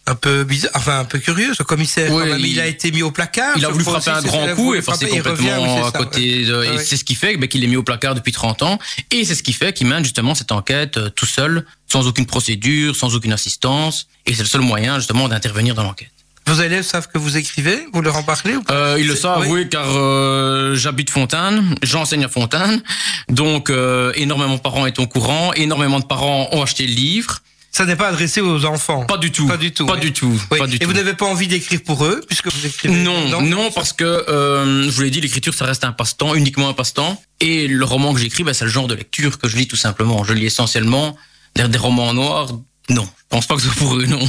un 0.06 0.16
peu 0.16 0.44
bizarre, 0.44 0.72
enfin 0.76 1.00
un 1.00 1.06
peu 1.06 1.18
curieux, 1.20 1.54
ce 1.54 1.64
commissaire. 1.64 2.12
Oui, 2.12 2.24
quand 2.24 2.30
même. 2.30 2.40
il... 2.40 2.48
il- 2.48 2.60
a 2.60 2.68
été 2.68 2.92
mis 2.92 3.02
au 3.04 3.12
placard. 3.12 3.54
Il 3.58 3.66
a 3.66 3.70
voulu 3.70 3.84
frapper 3.86 4.10
un 4.12 4.22
grand 4.22 4.48
coup 4.56 4.74
et 4.76 4.80
revient, 4.80 5.08
complètement 5.10 5.64
oui, 5.76 5.80
à 5.80 5.92
ça, 5.92 5.98
côté. 5.98 6.46
de- 6.46 6.58
ouais. 6.60 6.76
et 6.76 6.78
c'est 6.80 6.98
ce 6.98 7.04
qui 7.06 7.16
fait 7.16 7.38
qu'il 7.48 7.64
est 7.64 7.68
mis 7.68 7.78
au 7.78 7.84
placard 7.84 8.14
depuis 8.14 8.32
30 8.34 8.64
ans. 8.64 8.80
Et 9.12 9.24
c'est 9.24 9.36
ce 9.36 9.44
qui 9.44 9.54
fait 9.54 9.72
qu'il 9.74 9.88
mène 9.88 10.04
justement 10.04 10.36
cette 10.36 10.52
enquête 10.52 10.98
euh, 10.98 11.10
tout 11.10 11.26
seul, 11.26 11.66
sans 11.88 12.06
aucune 12.08 12.26
procédure, 12.26 12.96
sans 12.96 13.16
aucune 13.16 13.32
assistance. 13.34 14.08
Et 14.26 14.34
c'est 14.34 14.44
le 14.44 14.50
seul 14.50 14.62
moyen 14.62 14.98
justement 15.00 15.30
d'intervenir 15.30 15.74
dans 15.76 15.84
l'enquête. 15.84 16.10
Vos 16.46 16.62
élèves 16.62 16.84
savent 16.84 17.08
que 17.08 17.18
vous 17.18 17.38
écrivez 17.38 17.88
Vous 17.94 18.02
leur 18.02 18.18
en 18.18 18.24
parlez 18.24 18.56
ou 18.58 18.64
pas? 18.64 18.74
Euh, 18.74 18.98
ils 19.00 19.08
le 19.08 19.16
savent, 19.16 19.44
oui. 19.44 19.48
oui, 19.64 19.70
car 19.70 19.86
euh, 19.96 20.76
j'habite 20.76 21.10
Fontaine, 21.10 21.76
j'enseigne 21.82 22.26
à 22.26 22.28
Fontaine, 22.28 22.82
donc 23.30 23.70
euh, 23.70 24.12
énormément 24.16 24.56
de 24.56 24.60
parents 24.60 24.86
est 24.86 25.00
au 25.00 25.08
courant, 25.08 25.54
énormément 25.54 26.02
de 26.02 26.06
parents 26.06 26.50
ont 26.52 26.62
acheté 26.62 26.86
le 26.86 26.94
livre. 26.94 27.40
Ça 27.76 27.86
n'est 27.88 27.96
pas 27.96 28.10
adressé 28.10 28.40
aux 28.40 28.66
enfants. 28.66 29.04
Pas 29.06 29.18
du 29.18 29.32
tout. 29.32 29.48
Pas 29.48 29.58
du 29.58 29.74
tout, 29.74 29.88
Pas 29.88 29.96
oui. 29.96 30.00
du 30.00 30.14
tout. 30.14 30.40
Oui. 30.52 30.60
Pas 30.60 30.68
du 30.68 30.76
Et 30.76 30.80
tout. 30.80 30.88
vous 30.88 30.94
n'avez 30.94 31.16
pas 31.16 31.26
envie 31.26 31.48
d'écrire 31.48 31.82
pour 31.84 32.06
eux, 32.06 32.22
puisque 32.28 32.48
vous 32.54 32.66
écrivez 32.68 32.94
Non, 33.04 33.42
non, 33.42 33.72
parce 33.72 33.94
que 33.94 34.04
euh, 34.04 34.84
je 34.86 34.92
vous 34.92 35.02
l'ai 35.02 35.10
dit, 35.10 35.20
l'écriture 35.22 35.56
ça 35.56 35.66
reste 35.66 35.84
un 35.84 35.92
passe-temps, 35.92 36.36
uniquement 36.36 36.70
un 36.70 36.74
passe-temps. 36.74 37.20
Et 37.40 37.68
le 37.68 37.84
roman 37.84 38.14
que 38.14 38.20
j'écris, 38.20 38.44
bah, 38.44 38.54
c'est 38.54 38.66
le 38.66 38.72
genre 38.72 38.88
de 38.88 38.94
lecture 38.94 39.40
que 39.40 39.48
je 39.50 39.58
lis 39.58 39.68
tout 39.68 39.76
simplement. 39.76 40.24
Je 40.24 40.34
lis 40.34 40.46
essentiellement 40.46 41.18
des, 41.56 41.68
des 41.68 41.78
romans 41.80 42.14
noirs. 42.14 42.50
Non, 42.90 43.06
je 43.06 43.24
pense 43.30 43.48
pas 43.48 43.56
que 43.56 43.62
c'est 43.64 43.74
pour 43.74 43.96
eux, 43.96 44.06
non. 44.06 44.20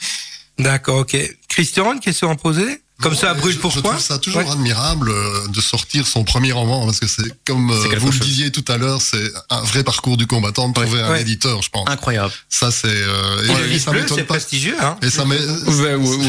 D'accord, 0.60 0.98
ok. 0.98 1.16
Christian, 1.48 1.92
une 1.94 2.00
question 2.00 2.30
à 2.30 2.36
poser? 2.36 2.80
Comme 3.02 3.12
Non, 3.12 3.18
ça, 3.18 3.30
à 3.30 3.34
brûle 3.34 3.52
je- 3.52 3.58
pourquoi 3.58 3.82
Je 3.82 3.88
trouve 3.88 4.00
ça 4.00 4.18
toujours 4.18 4.42
Ouais. 4.42 4.50
admirable 4.50 5.10
euh, 5.10 5.48
de 5.48 5.60
sortir 5.60 6.06
son 6.06 6.22
premier 6.22 6.52
roman 6.52 6.86
parce 6.86 7.00
que 7.00 7.08
c'est 7.08 7.24
comme 7.44 7.70
euh, 7.72 7.98
vous 7.98 8.12
le 8.12 8.18
disiez 8.20 8.52
tout 8.52 8.64
à 8.68 8.76
l'heure, 8.76 9.02
c'est 9.02 9.32
un 9.50 9.60
vrai 9.62 9.82
parcours 9.82 10.16
du 10.16 10.28
combattant 10.28 10.68
de 10.68 10.74
trouver 10.74 11.00
un 11.00 11.10
Ouais. 11.10 11.20
éditeur, 11.22 11.60
je 11.60 11.70
pense. 11.70 11.88
Incroyable. 11.90 12.32
Ça 12.48 12.70
c'est 12.70 12.86
euh, 12.86 13.42
et- 13.44 13.48
Et 13.48 13.52
et 13.52 13.58
le 13.58 13.66
livre 13.66 13.84
ça 13.84 13.90
m'étonne 13.92 14.16
c'est 14.18 14.22
pas. 14.24 14.34
prestigieux, 14.34 14.76
hein 14.80 14.96
Et 15.02 15.10
ça 15.10 15.24
oui, 15.24 15.36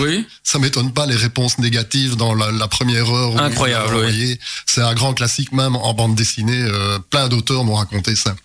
oui. 0.01 0.27
ça 0.43 0.57
m'étonne 0.57 0.91
pas 0.91 1.05
les 1.05 1.15
réponses 1.15 1.59
négatives 1.59 2.15
dans 2.15 2.33
la, 2.33 2.51
la 2.51 2.67
première 2.67 3.09
heure. 3.13 3.35
où 3.35 3.39
Incroyable, 3.39 3.93
envoyé. 3.95 4.39
C'est 4.65 4.81
un 4.81 4.93
grand 4.95 5.13
classique 5.13 5.51
même 5.51 5.75
en 5.75 5.93
bande 5.93 6.15
dessinée. 6.15 6.63
euh, 6.63 6.97
plein 7.11 7.27
d'auteurs 7.27 7.63
m'ont 7.63 7.75
raconté 7.75 8.15
ça. 8.15 8.35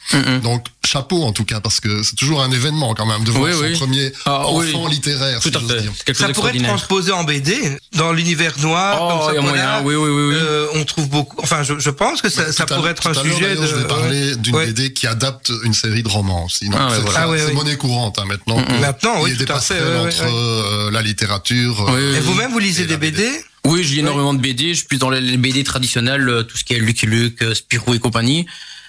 Donc 0.43 0.67
chapeau 0.87 1.23
en 1.23 1.33
tout 1.33 1.45
cas 1.45 1.61
parce 1.61 1.81
que 1.81 2.03
c'est 2.03 2.17
toujours 2.17 2.43
un 2.43 2.51
événement 2.51 2.95
quand 2.95 3.07
même 3.07 3.25
de 3.25 3.31
voir 3.31 3.45
Oui, 3.45 3.53
son 3.55 3.63
oui. 3.63 3.79
premier 3.79 4.13
Ah, 4.27 4.41
enfant 4.47 4.85
oui. 4.85 4.91
littéraire. 4.91 5.41
Tout 5.41 5.49
si 5.51 5.57
à 5.57 5.61
fait. 5.61 5.81
dire. 5.83 5.93
Ça 6.15 6.29
pourrait 6.31 6.55
être 6.57 6.63
transposé 6.65 7.13
en 7.13 7.25
BD, 7.25 7.57
dans 7.95 8.10
l'univers 8.13 8.59
noir, 8.61 8.99
Oh, 9.01 9.09
comme 9.09 9.21
ça, 9.27 9.33
il 9.33 9.35
y 9.35 9.39
a 9.39 9.41
voilà. 9.41 9.81
moyen, 9.81 9.83
oui, 9.85 9.95
oui, 9.95 10.11
oui, 10.11 10.35
oui. 10.35 10.41
Euh, 10.41 10.67
on 10.75 10.85
trouve 10.85 11.09
beaucoup. 11.09 11.37
Enfin, 11.43 11.63
je, 11.63 11.79
je 11.79 11.91
pense 11.91 12.23
que 12.23 12.29
ça, 12.29 12.43
à 12.59 12.67
pourrait 12.67 12.91
être 12.93 13.07
un 13.07 13.15
sujet 13.15 13.57
de. 13.57 13.67
Je 13.67 13.75
vais 13.75 13.87
parler 13.89 14.37
d'une 14.37 14.55
ouais. 14.55 14.67
BD 14.67 14.93
qui 14.93 15.07
adapte 15.07 15.53
une 15.65 15.75
série 15.75 16.03
de 16.03 16.09
romans 16.09 16.45
aussi. 16.45 16.67
Donc 16.69 16.77
Ah 16.79 16.89
ouais, 16.89 16.95
c'est 16.97 17.01
voilà. 17.03 17.21
Ah 17.23 17.29
ouais, 17.29 17.39
c'est 17.39 17.45
ouais. 17.47 17.53
monnaie 17.53 17.77
courante 17.77 18.19
hein, 18.19 18.25
maintenant. 18.27 18.63
que 18.63 18.73
Maintenant, 18.81 19.23
oui, 19.23 19.31
il 19.31 19.33
y 19.33 19.37
a 19.37 19.39
des 19.39 19.45
tout 19.45 19.53
à 19.53 19.61
fait, 19.61 19.75
passerelles 19.75 19.97
ouais, 19.97 20.01
ouais, 20.03 20.21
entre 20.23 20.35
euh, 20.35 20.91
la 20.91 21.03
littérature. 21.03 21.85
Oui, 21.89 21.95
euh. 21.95 22.17
Et 22.17 22.21
vous-même, 22.21 22.51
vous 22.53 22.59
lisez 22.59 22.87
des 22.87 22.97
BD. 22.97 23.29
Oui, 23.65 23.85
je 23.85 23.93
lis 23.95 24.01
énormément 24.01 24.33
de 24.35 24.41
BD. 24.41 24.71
Je 24.71 24.79
suis 24.79 24.87
plus 24.87 24.99
dans 24.99 25.11
les 25.11 25.37
BD 25.37 25.65
traditionnels, 25.65 26.29
euh, 26.29 26.43
tout 26.43 26.57
ce 26.57 26.65
qui 26.65 26.75
est 26.75 26.79
Lucky 26.79 27.07
Luke, 27.07 27.45
Spirou 27.55 27.95
et 27.95 27.99
compagnie. 27.99 28.47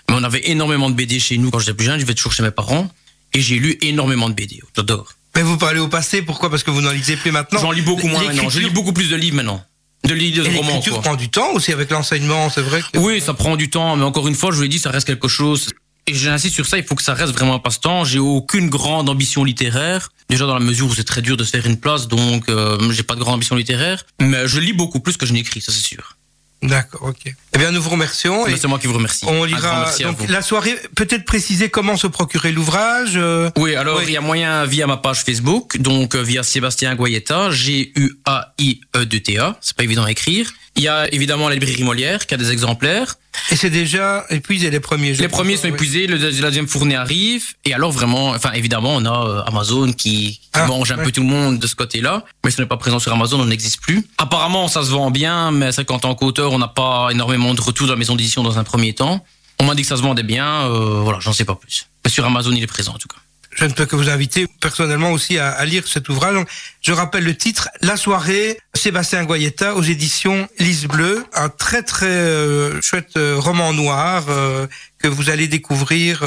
Mais 0.09 0.15
on 0.17 0.23
avait 0.23 0.49
énormément 0.49 0.89
de 0.89 0.95
BD 0.95 1.19
chez 1.19 1.37
nous 1.37 1.51
quand 1.51 1.59
j'étais 1.59 1.73
plus 1.73 1.85
jeune. 1.85 1.99
Je 1.99 2.05
vais 2.05 2.13
toujours 2.13 2.33
chez 2.33 2.43
mes 2.43 2.51
parents. 2.51 2.89
Et 3.33 3.41
j'ai 3.41 3.55
lu 3.55 3.77
énormément 3.81 4.27
de 4.29 4.33
BD. 4.33 4.61
J'adore. 4.75 5.13
Mais 5.35 5.43
vous 5.43 5.57
parlez 5.57 5.79
au 5.79 5.87
passé, 5.87 6.21
pourquoi? 6.21 6.49
Parce 6.49 6.63
que 6.63 6.71
vous 6.71 6.81
n'en 6.81 6.91
lisez 6.91 7.15
plus 7.15 7.31
maintenant. 7.31 7.59
J'en 7.59 7.71
lis 7.71 7.81
beaucoup 7.81 8.07
moins 8.07 8.23
maintenant. 8.23 8.49
Je 8.49 8.59
lis 8.59 8.69
beaucoup 8.69 8.93
plus 8.93 9.09
de 9.09 9.15
livres 9.15 9.37
maintenant. 9.37 9.63
De 10.03 10.13
livres, 10.13 10.43
de 10.43 10.49
romans, 10.57 10.69
l'écriture 10.69 10.99
prend 11.01 11.15
du 11.15 11.29
temps 11.29 11.53
aussi 11.53 11.71
avec 11.71 11.91
l'enseignement, 11.91 12.49
c'est 12.49 12.61
vrai. 12.61 12.81
Que... 12.91 12.97
Oui, 12.97 13.21
ça 13.21 13.35
prend 13.35 13.55
du 13.55 13.69
temps, 13.69 13.95
mais 13.95 14.03
encore 14.03 14.27
une 14.27 14.35
fois, 14.35 14.51
je 14.51 14.55
vous 14.55 14.63
l'ai 14.63 14.67
dit, 14.67 14.79
ça 14.79 14.89
reste 14.89 15.05
quelque 15.05 15.27
chose. 15.27 15.67
Et 16.07 16.15
j'insiste 16.15 16.55
sur 16.55 16.65
ça, 16.65 16.79
il 16.79 16.83
faut 16.83 16.95
que 16.95 17.03
ça 17.03 17.13
reste 17.13 17.33
vraiment 17.33 17.53
un 17.53 17.59
passe-temps. 17.59 18.03
J'ai 18.03 18.17
aucune 18.17 18.69
grande 18.69 19.09
ambition 19.09 19.43
littéraire. 19.43 20.09
Déjà 20.29 20.47
dans 20.47 20.55
la 20.55 20.59
mesure 20.59 20.87
où 20.87 20.95
c'est 20.95 21.03
très 21.03 21.21
dur 21.21 21.37
de 21.37 21.43
se 21.43 21.51
faire 21.51 21.65
une 21.67 21.77
place, 21.77 22.07
donc 22.07 22.49
euh, 22.49 22.91
j'ai 22.91 23.03
pas 23.03 23.15
de 23.15 23.19
grande 23.19 23.35
ambition 23.35 23.55
littéraire. 23.55 24.05
Mais 24.19 24.47
je 24.47 24.59
lis 24.59 24.73
beaucoup 24.73 24.99
plus 24.99 25.17
que 25.17 25.27
je 25.27 25.33
n'écris, 25.33 25.61
ça 25.61 25.71
c'est 25.71 25.85
sûr. 25.85 26.17
D'accord, 26.63 27.03
ok. 27.03 27.33
Eh 27.53 27.57
bien, 27.57 27.71
nous 27.71 27.81
vous 27.81 27.89
remercions. 27.89 28.45
C'est 28.55 28.67
moi 28.67 28.77
qui 28.77 28.85
vous 28.87 28.93
remercie. 28.93 29.25
on 29.27 29.43
lira 29.45 29.91
donc 30.03 30.27
la 30.29 30.41
soirée. 30.43 30.77
Peut-être 30.95 31.25
préciser 31.25 31.69
comment 31.69 31.97
se 31.97 32.05
procurer 32.07 32.51
l'ouvrage. 32.51 33.13
euh, 33.15 33.49
Oui, 33.57 33.75
alors 33.75 34.01
il 34.03 34.11
y 34.11 34.17
a 34.17 34.21
moyen 34.21 34.65
via 34.65 34.85
ma 34.87 34.97
page 34.97 35.23
Facebook, 35.23 35.77
donc 35.79 36.13
euh, 36.15 36.21
via 36.21 36.43
Sébastien 36.43 36.93
Guayeta, 36.95 37.49
G-U-A-I-E-D-T-A, 37.51 39.49
E 39.49 39.53
c'est 39.61 39.75
pas 39.75 39.83
évident 39.83 40.03
à 40.03 40.11
écrire. 40.11 40.51
Il 40.77 40.83
y 40.83 40.87
a 40.87 41.13
évidemment 41.13 41.49
la 41.49 41.55
librairie 41.55 41.83
Molière 41.83 42.25
qui 42.25 42.33
a 42.33 42.37
des 42.37 42.51
exemplaires. 42.51 43.15
Et 43.51 43.55
c'est 43.55 43.69
déjà 43.69 44.25
épuisé 44.29 44.69
les 44.69 44.79
premiers. 44.79 45.13
Les 45.13 45.27
premiers 45.27 45.57
sont 45.57 45.65
Oui. 45.67 45.73
épuisés, 45.73 46.07
le 46.07 46.15
la 46.17 46.29
deuxième 46.49 46.67
fournée 46.67 46.95
arrive, 46.95 47.43
et 47.65 47.73
alors 47.73 47.91
vraiment, 47.91 48.29
enfin 48.29 48.51
évidemment, 48.53 48.95
on 48.95 49.05
a 49.05 49.27
euh, 49.27 49.43
Amazon 49.47 49.91
qui, 49.91 50.39
qui 50.39 50.49
Ah, 50.53 50.67
mange 50.67 50.91
un 50.91 50.97
ouais. 50.97 51.03
peu 51.03 51.11
tout 51.11 51.21
le 51.21 51.27
monde 51.27 51.59
de 51.59 51.67
ce 51.67 51.75
côté-là, 51.75 52.23
mais 52.45 52.51
ce 52.51 52.61
n'est 52.61 52.67
pas 52.67 52.77
présent 52.77 52.99
sur 52.99 53.11
Amazon, 53.11 53.39
on 53.41 53.45
n'existe 53.45 53.81
plus. 53.81 54.05
Apparemment, 54.17 54.67
ça 54.69 54.83
se 54.83 54.91
vend 54.91 55.11
bien, 55.11 55.51
mais 55.51 55.71
c'est 55.73 55.83
qu'en 55.85 55.99
tant 55.99 56.15
qu'auteur, 56.15 56.51
on 56.53 56.59
n'a 56.59 56.67
pas 56.69 57.09
énormément 57.11 57.53
de 57.53 57.61
retours 57.61 57.87
de 57.87 57.91
la 57.91 57.97
maison 57.97 58.15
d'édition 58.15 58.41
dans 58.43 58.57
un 58.57 58.63
premier 58.63 58.93
temps. 58.93 59.23
On 59.59 59.65
m'a 59.65 59.75
dit 59.75 59.81
que 59.83 59.87
ça 59.89 59.97
se 59.97 60.01
vendait 60.01 60.23
bien, 60.23 60.47
euh, 60.69 61.01
voilà, 61.03 61.19
j'en 61.19 61.33
sais 61.33 61.45
pas 61.45 61.55
plus. 61.55 61.87
Mais 62.05 62.09
sur 62.09 62.25
Amazon, 62.25 62.51
il 62.53 62.63
est 62.63 62.67
présent 62.67 62.93
en 62.95 62.97
tout 62.97 63.07
cas 63.09 63.17
je 63.53 63.65
ne 63.65 63.71
peux 63.71 63.85
que 63.85 63.95
vous 63.95 64.09
inviter 64.09 64.47
personnellement 64.59 65.11
aussi 65.11 65.37
à, 65.37 65.63
lire 65.65 65.87
cet 65.87 66.09
ouvrage. 66.09 66.35
Je 66.81 66.93
rappelle 66.93 67.23
le 67.23 67.35
titre, 67.35 67.69
La 67.81 67.97
soirée, 67.97 68.57
Sébastien 68.73 69.23
Guayetta 69.23 69.75
aux 69.75 69.83
éditions 69.83 70.47
Lise 70.59 70.85
Bleue, 70.85 71.25
un 71.33 71.49
très 71.49 71.83
très 71.83 72.07
euh, 72.07 72.81
chouette 72.81 73.17
euh, 73.17 73.35
roman 73.37 73.73
noir 73.73 74.25
euh, 74.29 74.67
que 74.99 75.07
vous 75.07 75.29
allez 75.29 75.47
découvrir 75.47 76.23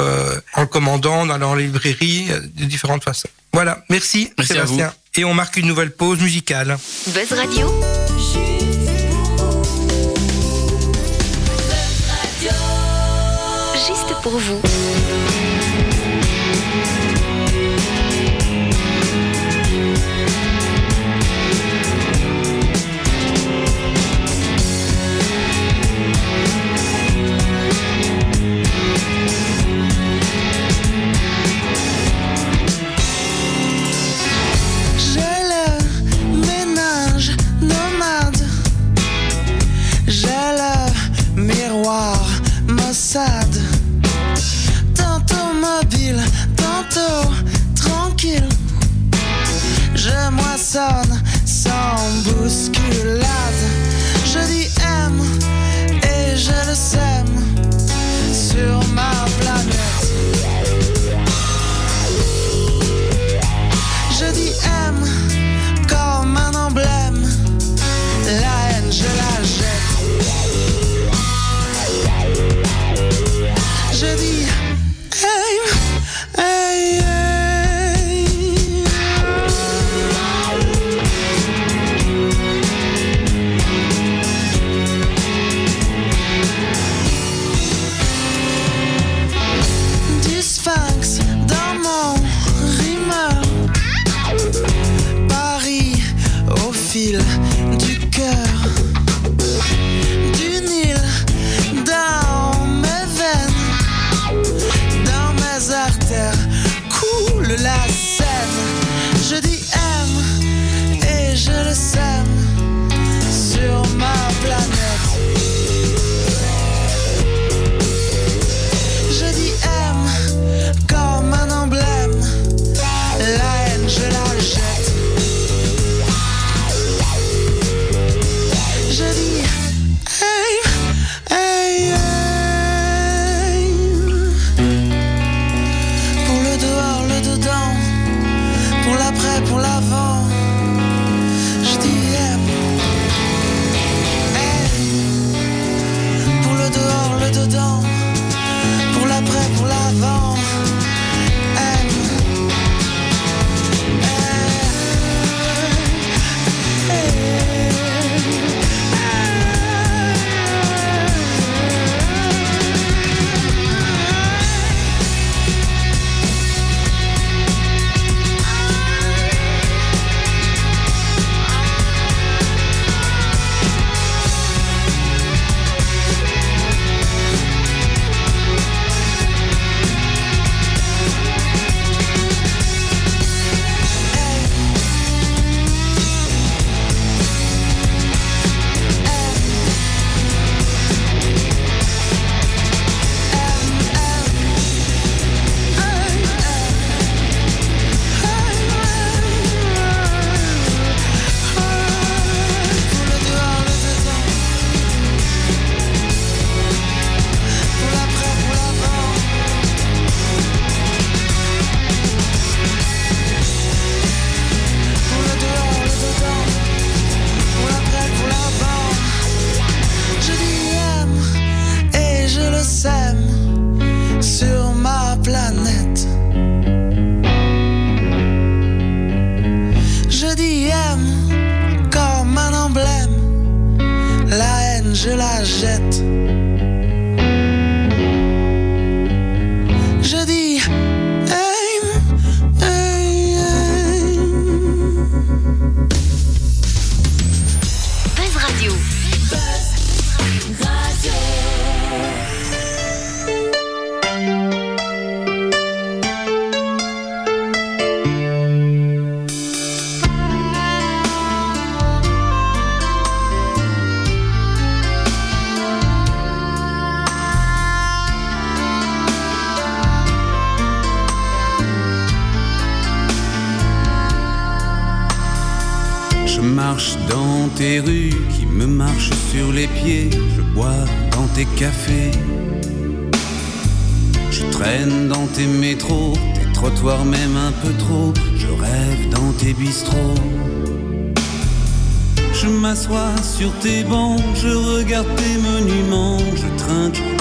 en 0.53 0.61
le 0.61 0.67
commandant, 0.67 1.25
dans 1.25 1.37
la 1.37 1.61
librairie, 1.61 2.27
de 2.27 2.65
différentes 2.65 3.03
façons. 3.03 3.29
Voilà, 3.53 3.83
merci, 3.89 4.33
merci 4.37 4.53
Sébastien. 4.53 4.93
Et 5.15 5.23
on 5.23 5.33
marque 5.33 5.55
une 5.55 5.67
nouvelle 5.67 5.91
pause 5.91 6.19
musicale. 6.19 6.77
Buzz 7.07 7.31
Radio 7.31 7.73
Juste 13.87 14.21
pour 14.21 14.37
vous. 14.37 15.14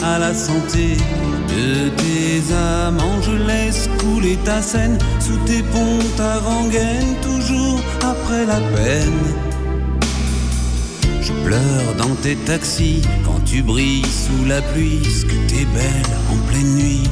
à 0.04 0.18
la 0.18 0.34
santé 0.34 0.96
de 1.48 1.88
tes 2.00 2.54
amants. 2.54 3.20
Je 3.22 3.32
laisse 3.32 3.88
couler 3.98 4.36
ta 4.44 4.60
scène 4.60 4.98
sous 5.20 5.38
tes 5.46 5.62
ponts, 5.62 6.04
ta 6.16 6.38
rengaine, 6.38 7.14
toujours 7.22 7.80
après 8.00 8.44
la 8.46 8.60
peine. 8.74 9.22
Je 11.20 11.32
pleure 11.46 11.94
dans 11.96 12.14
tes 12.16 12.36
taxis 12.36 13.02
quand 13.24 13.40
tu 13.44 13.62
brilles 13.62 14.04
sous 14.04 14.44
la 14.44 14.60
pluie, 14.60 15.02
ce 15.04 15.24
que 15.24 15.38
t'es 15.48 15.66
belle 15.78 16.14
en 16.32 16.36
pleine 16.48 16.74
nuit. 16.76 17.08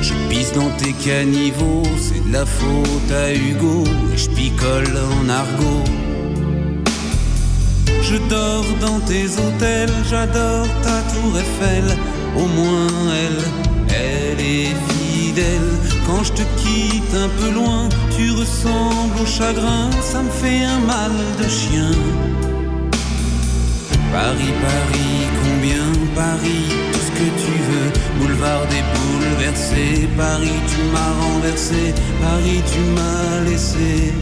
Je 0.00 0.14
pisse 0.28 0.52
dans 0.52 0.70
tes 0.78 0.92
caniveaux, 0.92 1.84
c'est 1.98 2.26
de 2.26 2.32
la 2.32 2.44
faute 2.44 3.10
à 3.12 3.32
Hugo, 3.32 3.84
et 4.12 4.16
je 4.16 4.28
picole 4.30 4.92
en 5.20 5.28
argot 5.28 6.01
je 8.02 8.16
dors 8.28 8.64
dans 8.80 8.98
tes 9.00 9.26
hôtels, 9.38 9.92
j'adore 10.10 10.66
ta 10.82 10.98
tour 11.12 11.38
Eiffel, 11.38 11.96
au 12.36 12.46
moins 12.46 12.88
elle, 13.22 13.42
elle 13.88 14.40
est 14.40 14.74
fidèle. 14.88 15.70
Quand 16.06 16.24
je 16.24 16.32
te 16.32 16.42
quitte 16.60 17.14
un 17.14 17.28
peu 17.38 17.50
loin, 17.54 17.88
tu 18.16 18.32
ressembles 18.32 19.18
au 19.22 19.26
chagrin, 19.26 19.88
ça 20.02 20.20
me 20.22 20.30
fait 20.30 20.64
un 20.64 20.80
mal 20.80 21.12
de 21.40 21.48
chien. 21.48 21.92
Paris, 24.12 24.52
Paris, 24.66 25.18
combien 25.44 25.86
Paris, 26.14 26.66
tout 26.92 27.04
ce 27.06 27.12
que 27.18 27.28
tu 27.44 27.54
veux, 27.68 27.90
boulevard 28.18 28.66
des 28.66 28.82
bouleversés, 28.92 30.08
Paris, 30.16 30.60
tu 30.68 30.82
m'as 30.92 31.12
renversé, 31.24 31.94
Paris, 32.20 32.62
tu 32.72 32.80
m'as 32.96 33.48
laissé. 33.48 34.12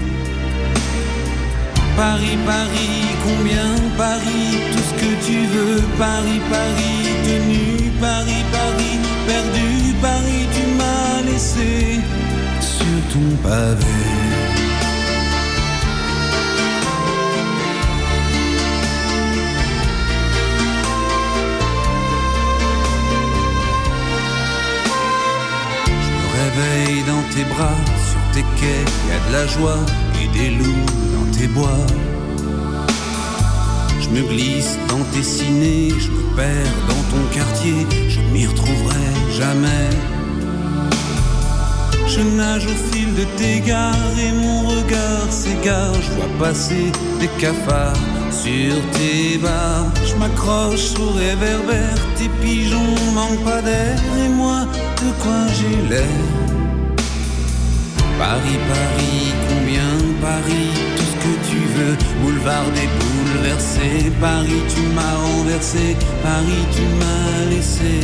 Paris, 2.00 2.38
Paris, 2.46 3.04
combien 3.22 3.74
Paris, 3.98 4.56
tout 4.72 4.84
ce 4.88 4.94
que 5.02 5.12
tu 5.26 5.44
veux, 5.52 5.82
Paris, 5.98 6.40
Paris, 6.48 7.00
tenu, 7.26 7.90
Paris, 8.00 8.42
Paris, 8.50 8.98
perdu, 9.26 9.92
Paris, 10.00 10.46
tu 10.54 10.62
m'as 10.78 11.30
laissé 11.30 12.00
sur 12.62 12.96
ton 13.12 13.36
pavé. 13.42 13.84
Je 26.04 26.10
me 26.16 26.26
réveille 26.38 27.02
dans 27.02 27.24
tes 27.34 27.44
bras, 27.44 27.76
sur 28.08 28.22
tes 28.32 28.46
quais, 28.58 28.86
y 29.06 29.12
a 29.12 29.28
de 29.28 29.32
la 29.34 29.46
joie 29.46 29.84
dans 30.48 31.38
tes 31.38 31.48
bois. 31.48 31.87
Je 34.00 34.09
me 34.09 34.22
glisse 34.26 34.79
dans 34.88 35.05
tes 35.12 35.22
ciné, 35.22 35.90
je 35.98 36.11
me 36.11 36.22
perds 36.35 36.76
dans 36.88 37.05
ton 37.12 37.22
quartier, 37.35 37.87
je 38.09 38.20
m'y 38.33 38.46
retrouverai 38.46 39.07
jamais. 39.37 39.90
Je 42.07 42.20
nage 42.20 42.66
au 42.66 42.92
fil 42.92 43.14
de 43.14 43.24
tes 43.37 43.61
gares 43.61 44.18
et 44.18 44.33
mon 44.33 44.68
regard 44.68 45.31
s'égare. 45.31 45.94
Je 45.94 46.11
vois 46.12 46.33
passer 46.38 46.90
des 47.20 47.29
cafards 47.38 47.94
sur 48.31 48.74
tes 48.92 49.38
bars. 49.38 49.87
Je 50.05 50.14
m'accroche 50.16 50.98
au 50.98 51.11
réverbère, 51.11 51.98
tes 52.16 52.29
pigeons 52.42 52.96
manquent 53.14 53.44
pas 53.44 53.62
d'air. 53.62 53.96
Et 54.24 54.29
moi, 54.29 54.66
de 55.03 55.11
quoi 55.22 55.46
j'ai 55.57 55.88
l'air 55.88 56.18
Paris, 58.18 58.59
Paris, 58.68 59.33
Paris, 60.20 60.70
tout 60.96 61.09
ce 61.12 61.16
que 61.24 61.35
tu 61.50 61.59
veux, 61.76 61.96
boulevard 62.22 62.70
des 62.74 62.88
bouleversés, 62.98 64.11
Paris, 64.20 64.62
tu 64.74 64.83
m'as 64.94 65.16
renversé, 65.16 65.96
Paris, 66.22 66.64
tu 66.74 66.83
m'as 67.00 67.50
laissé. 67.50 67.94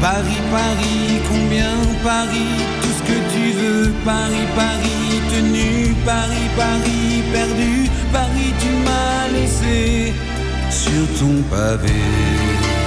Paris, 0.00 0.40
Paris, 0.50 1.20
combien 1.28 1.74
Paris, 2.02 2.56
tout 2.80 2.94
ce 2.98 3.02
que 3.10 3.18
tu 3.32 3.52
veux, 3.60 3.92
Paris, 4.04 4.46
Paris, 4.56 5.20
tenu, 5.30 5.94
Paris, 6.06 6.48
Paris, 6.56 7.22
perdu, 7.32 7.90
Paris, 8.12 8.54
tu 8.60 8.70
m'as 8.86 9.28
laissé 9.38 10.14
sur 10.70 11.04
ton 11.18 11.42
pavé. 11.50 12.79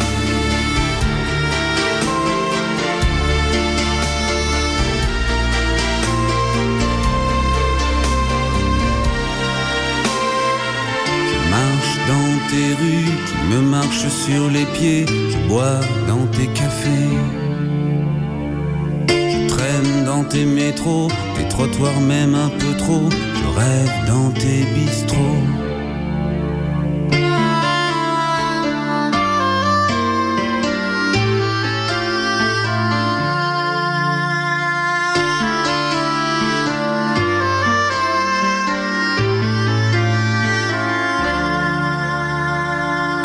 Tes 12.54 12.74
rues, 12.82 13.16
tu 13.30 13.38
me 13.52 13.62
marches 13.62 14.08
sur 14.26 14.50
les 14.50 14.66
pieds, 14.76 15.06
je 15.08 15.38
bois 15.48 15.80
dans 16.08 16.26
tes 16.36 16.48
cafés. 16.60 17.16
Je 19.34 19.48
traîne 19.54 20.06
dans 20.06 20.24
tes 20.24 20.46
métros, 20.46 21.10
tes 21.36 21.48
trottoirs 21.48 22.02
même 22.02 22.36
un 22.36 22.50
peu 22.50 22.72
trop, 22.78 23.10
je 23.39 23.48
rêve 23.60 23.94
dans 24.08 24.30
tes 24.32 24.62
bistrots. 24.76 25.62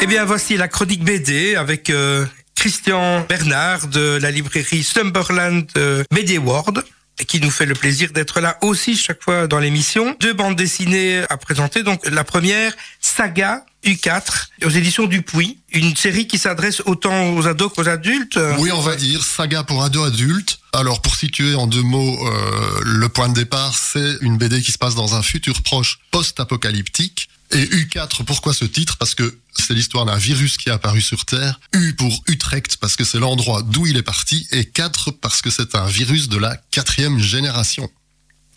Bien, 0.09 0.25
voici 0.25 0.57
la 0.57 0.69
chronique 0.69 1.05
BD 1.05 1.55
avec 1.55 1.91
euh, 1.91 2.25
Christian 2.55 3.27
Bernard 3.29 3.89
de 3.89 4.19
la 4.23 4.31
librairie 4.31 4.83
Slumberland 4.83 5.67
euh, 5.77 6.03
BD 6.11 6.39
World 6.39 6.83
qui 7.27 7.41
nous 7.41 7.51
fait 7.51 7.67
le 7.67 7.75
plaisir 7.75 8.13
d'être 8.13 8.41
là 8.41 8.57
aussi 8.63 8.97
chaque 8.97 9.23
fois 9.23 9.47
dans 9.47 9.59
l'émission. 9.59 10.17
Deux 10.21 10.33
bandes 10.33 10.57
dessinées 10.57 11.25
à 11.29 11.37
présenter. 11.37 11.83
Donc 11.83 12.09
la 12.09 12.25
première, 12.25 12.73
Saga 13.01 13.67
U4 13.85 14.47
aux 14.65 14.71
éditions 14.71 15.07
Dupuis, 15.07 15.59
une 15.73 15.95
série 15.95 16.27
qui 16.27 16.39
s'adresse 16.39 16.81
autant 16.87 17.35
aux 17.35 17.47
ados 17.47 17.73
qu'aux 17.75 17.89
adultes. 17.89 18.39
Oui, 18.59 18.71
on 18.73 18.81
va 18.81 18.97
dire 18.97 19.23
saga 19.23 19.63
pour 19.63 19.83
ados 19.83 20.07
adultes. 20.07 20.59
Alors 20.73 21.03
pour 21.03 21.17
situer 21.17 21.55
en 21.55 21.67
deux 21.67 21.83
mots 21.83 22.19
euh, 22.27 22.81
le 22.85 23.09
point 23.09 23.29
de 23.29 23.35
départ, 23.35 23.75
c'est 23.77 24.17
une 24.23 24.39
BD 24.39 24.63
qui 24.63 24.73
se 24.73 24.79
passe 24.79 24.95
dans 24.95 25.15
un 25.15 25.23
futur 25.23 25.63
proche 25.63 25.99
post-apocalyptique. 26.11 27.29
Et 27.51 27.65
U4, 27.65 28.25
pourquoi 28.25 28.53
ce 28.53 28.65
titre? 28.65 28.97
Parce 28.99 29.15
que 29.15 29.39
c'est 29.57 29.75
l'histoire 29.75 30.05
d'un 30.05 30.17
virus 30.19 30.57
qui 30.57 30.69
est 30.69 30.73
apparu 30.73 31.01
sur 31.01 31.25
Terre. 31.25 31.59
U 31.73 31.95
pour 31.95 32.23
Utrecht 32.29 32.77
parce 32.77 32.97
que 32.97 33.05
c'est 33.05 33.19
l'endroit 33.19 33.63
d'où 33.63 33.87
il 33.87 33.97
est 33.97 34.03
parti. 34.03 34.47
Et 34.53 34.65
4 34.67 35.13
parce 35.13 35.41
que 35.43 35.51
c'est 35.51 35.75
un 35.75 35.87
virus 35.87 36.29
de 36.29 36.37
la 36.39 36.57
quatrième 36.71 37.19
génération. 37.19 37.91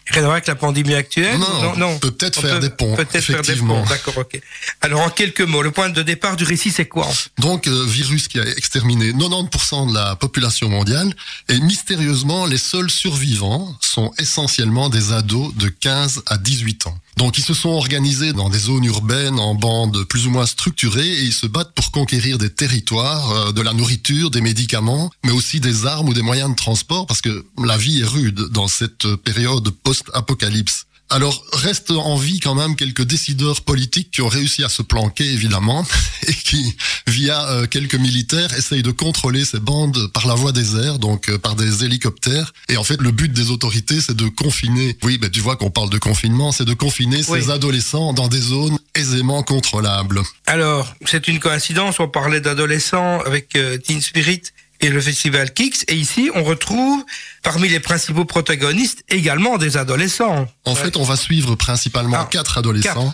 Rien 0.07 0.23
à 0.23 0.25
voir 0.25 0.33
avec 0.33 0.47
la 0.47 0.55
pandémie 0.55 0.95
actuelle 0.95 1.37
Non, 1.37 1.75
non. 1.77 1.87
on 1.91 1.99
peut 1.99 2.11
peut-être 2.11 2.41
faire 2.41 2.55
peut 2.55 2.67
des 2.67 2.69
ponts, 2.71 2.95
Peut-être 2.95 3.23
faire 3.23 3.41
des 3.41 3.51
effectivement. 3.51 3.83
ponts, 3.83 3.87
d'accord, 3.89 4.17
ok. 4.17 4.41
Alors 4.81 5.01
en 5.01 5.09
quelques 5.09 5.41
mots, 5.41 5.61
le 5.61 5.71
point 5.71 5.89
de 5.89 6.01
départ 6.01 6.35
du 6.35 6.43
récit, 6.43 6.71
c'est 6.71 6.87
quoi 6.87 7.07
Donc, 7.37 7.67
euh, 7.67 7.85
virus 7.85 8.27
qui 8.27 8.39
a 8.39 8.43
exterminé 8.43 9.13
90% 9.13 9.89
de 9.89 9.93
la 9.93 10.15
population 10.17 10.67
mondiale. 10.69 11.13
Et 11.49 11.59
mystérieusement, 11.59 12.45
les 12.45 12.57
seuls 12.57 12.89
survivants 12.89 13.73
sont 13.79 14.11
essentiellement 14.17 14.89
des 14.89 15.13
ados 15.13 15.53
de 15.55 15.69
15 15.69 16.23
à 16.25 16.37
18 16.37 16.87
ans. 16.87 16.97
Donc, 17.21 17.37
ils 17.37 17.43
se 17.43 17.53
sont 17.53 17.69
organisés 17.69 18.33
dans 18.33 18.49
des 18.49 18.57
zones 18.57 18.83
urbaines 18.83 19.37
en 19.37 19.53
bandes 19.53 20.05
plus 20.05 20.25
ou 20.25 20.31
moins 20.31 20.47
structurées 20.47 21.07
et 21.07 21.21
ils 21.21 21.33
se 21.33 21.45
battent 21.45 21.75
pour 21.75 21.91
conquérir 21.91 22.39
des 22.39 22.49
territoires, 22.49 23.29
euh, 23.29 23.51
de 23.51 23.61
la 23.61 23.73
nourriture, 23.73 24.31
des 24.31 24.41
médicaments, 24.41 25.11
mais 25.23 25.31
aussi 25.31 25.59
des 25.59 25.85
armes 25.85 26.09
ou 26.09 26.15
des 26.15 26.23
moyens 26.23 26.49
de 26.49 26.55
transport 26.55 27.05
parce 27.05 27.21
que 27.21 27.45
la 27.63 27.77
vie 27.77 28.01
est 28.01 28.05
rude 28.05 28.47
dans 28.49 28.67
cette 28.67 29.05
période 29.17 29.69
post-apocalypse. 29.69 30.87
Alors, 31.13 31.43
restent 31.51 31.91
en 31.91 32.15
vie 32.15 32.39
quand 32.39 32.55
même 32.55 32.77
quelques 32.77 33.01
décideurs 33.01 33.61
politiques 33.61 34.11
qui 34.11 34.21
ont 34.21 34.29
réussi 34.29 34.63
à 34.63 34.69
se 34.69 34.81
planquer, 34.81 35.25
évidemment, 35.25 35.85
et 36.27 36.33
qui, 36.33 36.73
via 37.05 37.49
euh, 37.49 37.67
quelques 37.67 37.95
militaires, 37.95 38.53
essayent 38.57 38.81
de 38.81 38.91
contrôler 38.91 39.43
ces 39.43 39.59
bandes 39.59 40.09
par 40.13 40.25
la 40.25 40.35
voie 40.35 40.53
des 40.53 40.77
airs, 40.77 40.99
donc 40.99 41.27
euh, 41.27 41.37
par 41.37 41.57
des 41.57 41.83
hélicoptères. 41.83 42.53
Et 42.69 42.77
en 42.77 42.85
fait, 42.85 43.01
le 43.01 43.11
but 43.11 43.31
des 43.31 43.51
autorités, 43.51 43.99
c'est 43.99 44.15
de 44.15 44.29
confiner, 44.29 44.97
oui, 45.03 45.17
ben, 45.17 45.29
tu 45.29 45.41
vois 45.41 45.57
qu'on 45.57 45.69
parle 45.69 45.89
de 45.89 45.97
confinement, 45.97 46.53
c'est 46.53 46.63
de 46.63 46.73
confiner 46.73 47.21
Oui. 47.27 47.41
ces 47.43 47.49
adolescents 47.51 48.13
dans 48.13 48.29
des 48.29 48.39
zones 48.39 48.79
aisément 48.95 49.43
contrôlables. 49.43 50.21
Alors, 50.45 50.95
c'est 51.05 51.27
une 51.27 51.39
coïncidence, 51.39 51.99
on 51.99 52.07
parlait 52.07 52.39
d'adolescents 52.39 53.19
avec 53.25 53.57
euh, 53.57 53.77
Teen 53.77 54.01
Spirit 54.01 54.43
et 54.81 54.89
le 54.89 54.99
festival 54.99 55.53
Kicks, 55.53 55.83
et 55.87 55.95
ici, 55.95 56.29
on 56.35 56.43
retrouve 56.43 57.03
parmi 57.43 57.69
les 57.69 57.79
principaux 57.79 58.25
protagonistes 58.25 59.03
également 59.09 59.57
des 59.57 59.77
adolescents. 59.77 60.47
En 60.65 60.75
fait, 60.75 60.97
on 60.97 61.03
va 61.03 61.15
suivre 61.15 61.55
principalement 61.55 62.17
Ah, 62.19 62.27
quatre 62.29 62.57
adolescents 62.57 63.13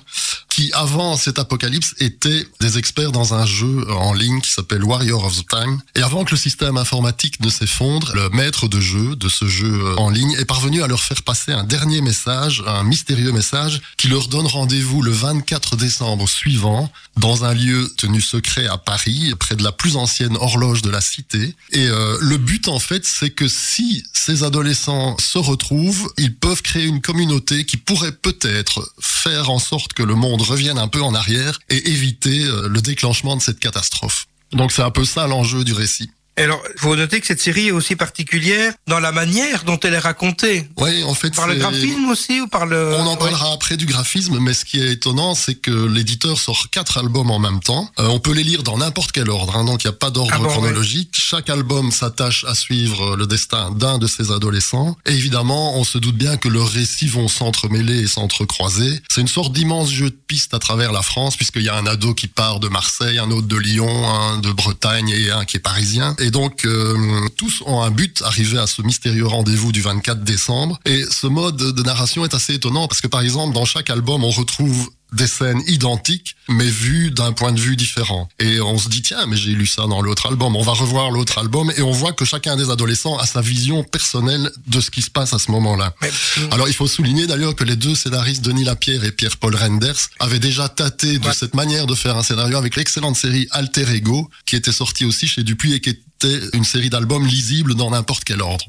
qui, 0.58 0.72
avant 0.74 1.18
cet 1.18 1.38
apocalypse, 1.38 1.94
étaient 2.00 2.48
des 2.62 2.80
experts 2.80 3.12
dans 3.12 3.36
un 3.36 3.46
jeu 3.46 3.86
en 3.92 4.12
ligne 4.12 4.42
qui 4.42 4.52
s'appelle 4.52 4.84
Warrior 4.84 5.24
of 5.24 5.38
the 5.38 5.48
Time. 5.48 5.80
Et 5.94 6.02
avant 6.02 6.26
que 6.26 6.32
le 6.32 6.38
système 6.38 6.78
informatique 6.78 7.40
ne 7.42 7.50
s'effondre, 7.52 8.12
le 8.16 8.30
maître 8.30 8.68
de 8.68 8.80
jeu, 8.80 9.16
de 9.16 9.30
ce 9.30 9.46
jeu 9.46 9.72
euh, 9.72 9.96
en 9.98 10.10
ligne, 10.10 10.32
est 10.40 10.46
parvenu 10.46 10.82
à 10.82 10.88
leur 10.88 11.04
faire 11.04 11.22
passer 11.22 11.52
un 11.52 11.64
dernier 11.64 12.02
message, 12.02 12.64
un 12.66 12.82
mystérieux 12.82 13.32
message, 13.32 13.82
qui 13.98 14.08
leur 14.08 14.30
donne 14.30 14.48
rendez-vous 14.48 15.04
le 15.04 15.12
24 15.12 15.76
décembre 15.76 16.28
suivant 16.28 16.92
dans 17.18 17.46
un 17.46 17.54
lieu 17.54 17.94
tenu 17.96 18.20
secret 18.20 18.66
à 18.66 18.80
Paris, 18.80 19.36
près 19.40 19.56
de 19.56 19.64
la 19.64 19.72
plus 19.72 19.96
ancienne 19.96 20.38
horloge 20.38 20.82
de 20.82 20.90
la 20.90 21.02
cité. 21.02 21.54
Et 21.72 21.86
euh, 21.86 22.18
le 22.20 22.38
but, 22.38 22.68
en 22.68 22.80
fait, 22.80 23.06
c'est 23.06 23.30
que 23.30 23.48
si 23.48 24.04
ces 24.12 24.44
adolescents 24.44 25.18
se 25.20 25.38
retrouvent, 25.38 26.12
ils 26.18 26.36
peuvent 26.36 26.64
créer 26.64 26.86
une 26.86 27.02
communauté 27.02 27.64
qui 27.64 27.78
pourrait 27.78 28.12
peut-être 28.12 28.92
faire 29.00 29.52
en 29.52 29.60
sorte 29.60 29.94
que 29.94 30.02
le 30.02 30.16
monde 30.16 30.47
revienne 30.48 30.78
un 30.78 30.88
peu 30.88 31.02
en 31.02 31.14
arrière 31.14 31.60
et 31.70 31.90
éviter 31.90 32.44
euh, 32.46 32.68
le 32.68 32.82
déclenchement 32.82 33.36
de 33.36 33.42
cette 33.42 33.60
catastrophe. 33.60 34.28
Donc 34.52 34.72
c'est 34.72 34.82
un 34.82 34.92
peu 34.92 35.06
ça 35.06 35.28
l'enjeu 35.28 35.64
du 35.64 35.74
récit. 35.74 36.10
Alors, 36.38 36.62
faut 36.78 36.96
noter 36.96 37.20
que 37.20 37.26
cette 37.26 37.42
série 37.42 37.68
est 37.68 37.72
aussi 37.72 37.96
particulière 37.96 38.74
dans 38.88 39.00
la 39.00 39.12
manière 39.12 39.64
dont 39.64 39.80
elle 39.80 39.96
est 39.96 40.00
racontée. 40.00 40.70
Oui, 40.78 41.04
en 41.04 41.16
fait, 41.16 41.36
Par 41.36 41.48
le 41.48 41.56
graphisme 41.56 42.10
aussi 42.10 42.42
ou 42.42 42.48
par 42.48 42.68
le... 42.68 42.94
On 42.96 43.08
en 43.08 43.18
parlera 43.18 43.54
après 43.54 43.76
du 43.76 43.88
graphisme, 43.88 44.38
mais 44.40 44.54
ce 44.54 44.64
qui 44.64 44.80
est 44.80 44.92
étonnant, 44.92 45.34
c'est 45.34 45.56
que 45.56 45.72
l'éditeur 45.72 46.38
sort 46.38 46.70
quatre 46.70 47.00
albums 47.00 47.32
en 47.32 47.40
même 47.40 47.60
temps. 47.60 47.90
Euh, 48.00 48.08
on 48.08 48.20
peut 48.20 48.34
les 48.34 48.44
lire 48.44 48.62
dans 48.62 48.78
n'importe 48.78 49.12
quel 49.12 49.30
ordre, 49.30 49.56
hein, 49.56 49.64
donc 49.66 49.84
il 49.84 49.88
n'y 49.88 49.94
a 49.94 49.98
pas 49.98 50.12
d'ordre 50.12 50.32
Ah 50.36 50.38
bon, 50.38 50.48
chronologique. 50.48 51.10
Chaque 51.14 51.50
album 51.50 51.92
s'attache 51.92 52.46
à 52.46 52.54
suivre 52.54 53.16
le 53.16 53.26
destin 53.26 53.72
d'un 53.72 53.98
de 53.98 54.06
ces 54.06 54.32
adolescents. 54.32 54.96
Et 55.08 55.14
évidemment, 55.14 55.78
on 55.78 55.84
se 55.84 55.98
doute 55.98 56.18
bien 56.18 56.38
que 56.38 56.50
leurs 56.50 56.70
récits 56.70 57.08
vont 57.08 57.28
s'entremêler 57.28 58.02
et 58.02 58.08
s'entrecroiser. 58.08 59.02
C'est 59.10 59.22
une 59.22 59.28
sorte 59.28 59.54
d'immense 59.54 59.92
jeu 59.92 60.12
de 60.12 60.18
piste 60.28 60.54
à 60.54 60.60
travers 60.60 60.92
la 60.92 61.02
France, 61.02 61.36
puisqu'il 61.36 61.64
y 61.64 61.70
a 61.70 61.76
un 61.76 61.88
ado 61.88 62.14
qui 62.14 62.28
part 62.28 62.60
de 62.60 62.68
Marseille, 62.68 63.18
un 63.18 63.32
autre 63.32 63.48
de 63.48 63.58
Lyon, 63.58 64.08
un 64.08 64.38
de 64.38 64.52
Bretagne 64.52 65.10
et 65.10 65.32
un 65.32 65.46
qui 65.46 65.58
est 65.58 65.62
parisien. 65.62 66.16
Et 66.20 66.27
donc, 66.32 66.66
euh, 66.66 67.28
tous 67.38 67.64
ont 67.66 67.82
un 67.82 67.92
but, 67.92 68.22
arriver 68.24 68.58
à 68.58 68.68
ce 68.68 68.82
mystérieux 68.82 69.28
rendez-vous 69.28 69.72
du 69.72 69.82
24 69.82 70.24
décembre. 70.24 70.80
Et 70.86 71.04
ce 71.10 71.28
mode 71.28 71.58
de 71.58 71.84
narration 71.84 72.24
est 72.26 72.34
assez 72.34 72.56
étonnant, 72.56 72.88
parce 72.88 73.02
que 73.02 73.08
par 73.08 73.22
exemple, 73.22 73.54
dans 73.54 73.66
chaque 73.66 73.90
album, 73.90 74.24
on 74.24 74.30
retrouve 74.30 74.90
des 75.14 75.28
scènes 75.28 75.62
identiques, 75.68 76.36
mais 76.50 76.66
vues 76.68 77.12
d'un 77.12 77.32
point 77.32 77.52
de 77.54 77.60
vue 77.60 77.76
différent. 77.78 78.28
Et 78.40 78.60
on 78.60 78.78
se 78.78 78.90
dit, 78.90 79.02
tiens, 79.02 79.26
mais 79.26 79.38
j'ai 79.38 79.52
lu 79.52 79.66
ça 79.66 79.88
dans 79.88 80.02
l'autre 80.02 80.28
album. 80.28 80.56
On 80.56 80.62
va 80.64 80.74
revoir 80.74 81.12
l'autre 81.12 81.38
album 81.38 81.72
et 81.78 81.82
on 81.82 81.92
voit 81.92 82.12
que 82.14 82.26
chacun 82.26 82.56
des 82.58 82.70
adolescents 82.70 83.18
a 83.18 83.26
sa 83.26 83.42
vision 83.42 83.84
personnelle 83.84 84.52
de 84.68 84.82
ce 84.82 84.92
qui 84.92 85.02
se 85.02 85.10
passe 85.10 85.34
à 85.34 85.40
ce 85.40 85.50
moment-là. 85.52 85.94
Mais- 86.02 86.12
Alors 86.52 86.68
il 86.68 86.74
faut 86.74 86.88
souligner 86.88 87.26
d'ailleurs 87.28 87.56
que 87.56 87.64
les 87.64 87.76
deux 87.76 87.96
scénaristes 87.96 88.44
Denis 88.44 88.66
Lapierre 88.66 89.04
et 89.06 89.12
Pierre-Paul 89.12 89.56
Renders 89.56 89.96
avaient 90.20 90.40
déjà 90.40 90.68
tâté 90.70 91.20
de 91.20 91.28
Ouais. 91.28 91.34
cette 91.34 91.54
manière 91.56 91.88
de 91.88 91.96
faire 91.96 92.18
un 92.18 92.24
scénario 92.24 92.58
avec 92.58 92.76
l'excellente 92.76 93.16
série 93.16 93.48
Alter 93.52 93.86
Ego, 93.96 94.30
qui 94.46 94.56
était 94.56 94.72
sortie 94.72 95.06
aussi 95.06 95.28
chez 95.28 95.44
Dupuis 95.44 95.74
et 95.74 95.80
qui 95.80 95.92
était 95.92 96.40
une 96.54 96.64
série 96.66 96.90
d'albums 96.90 97.26
lisibles 97.26 97.76
dans 97.76 97.92
n'importe 97.92 98.24
quel 98.26 98.42
ordre. 98.42 98.66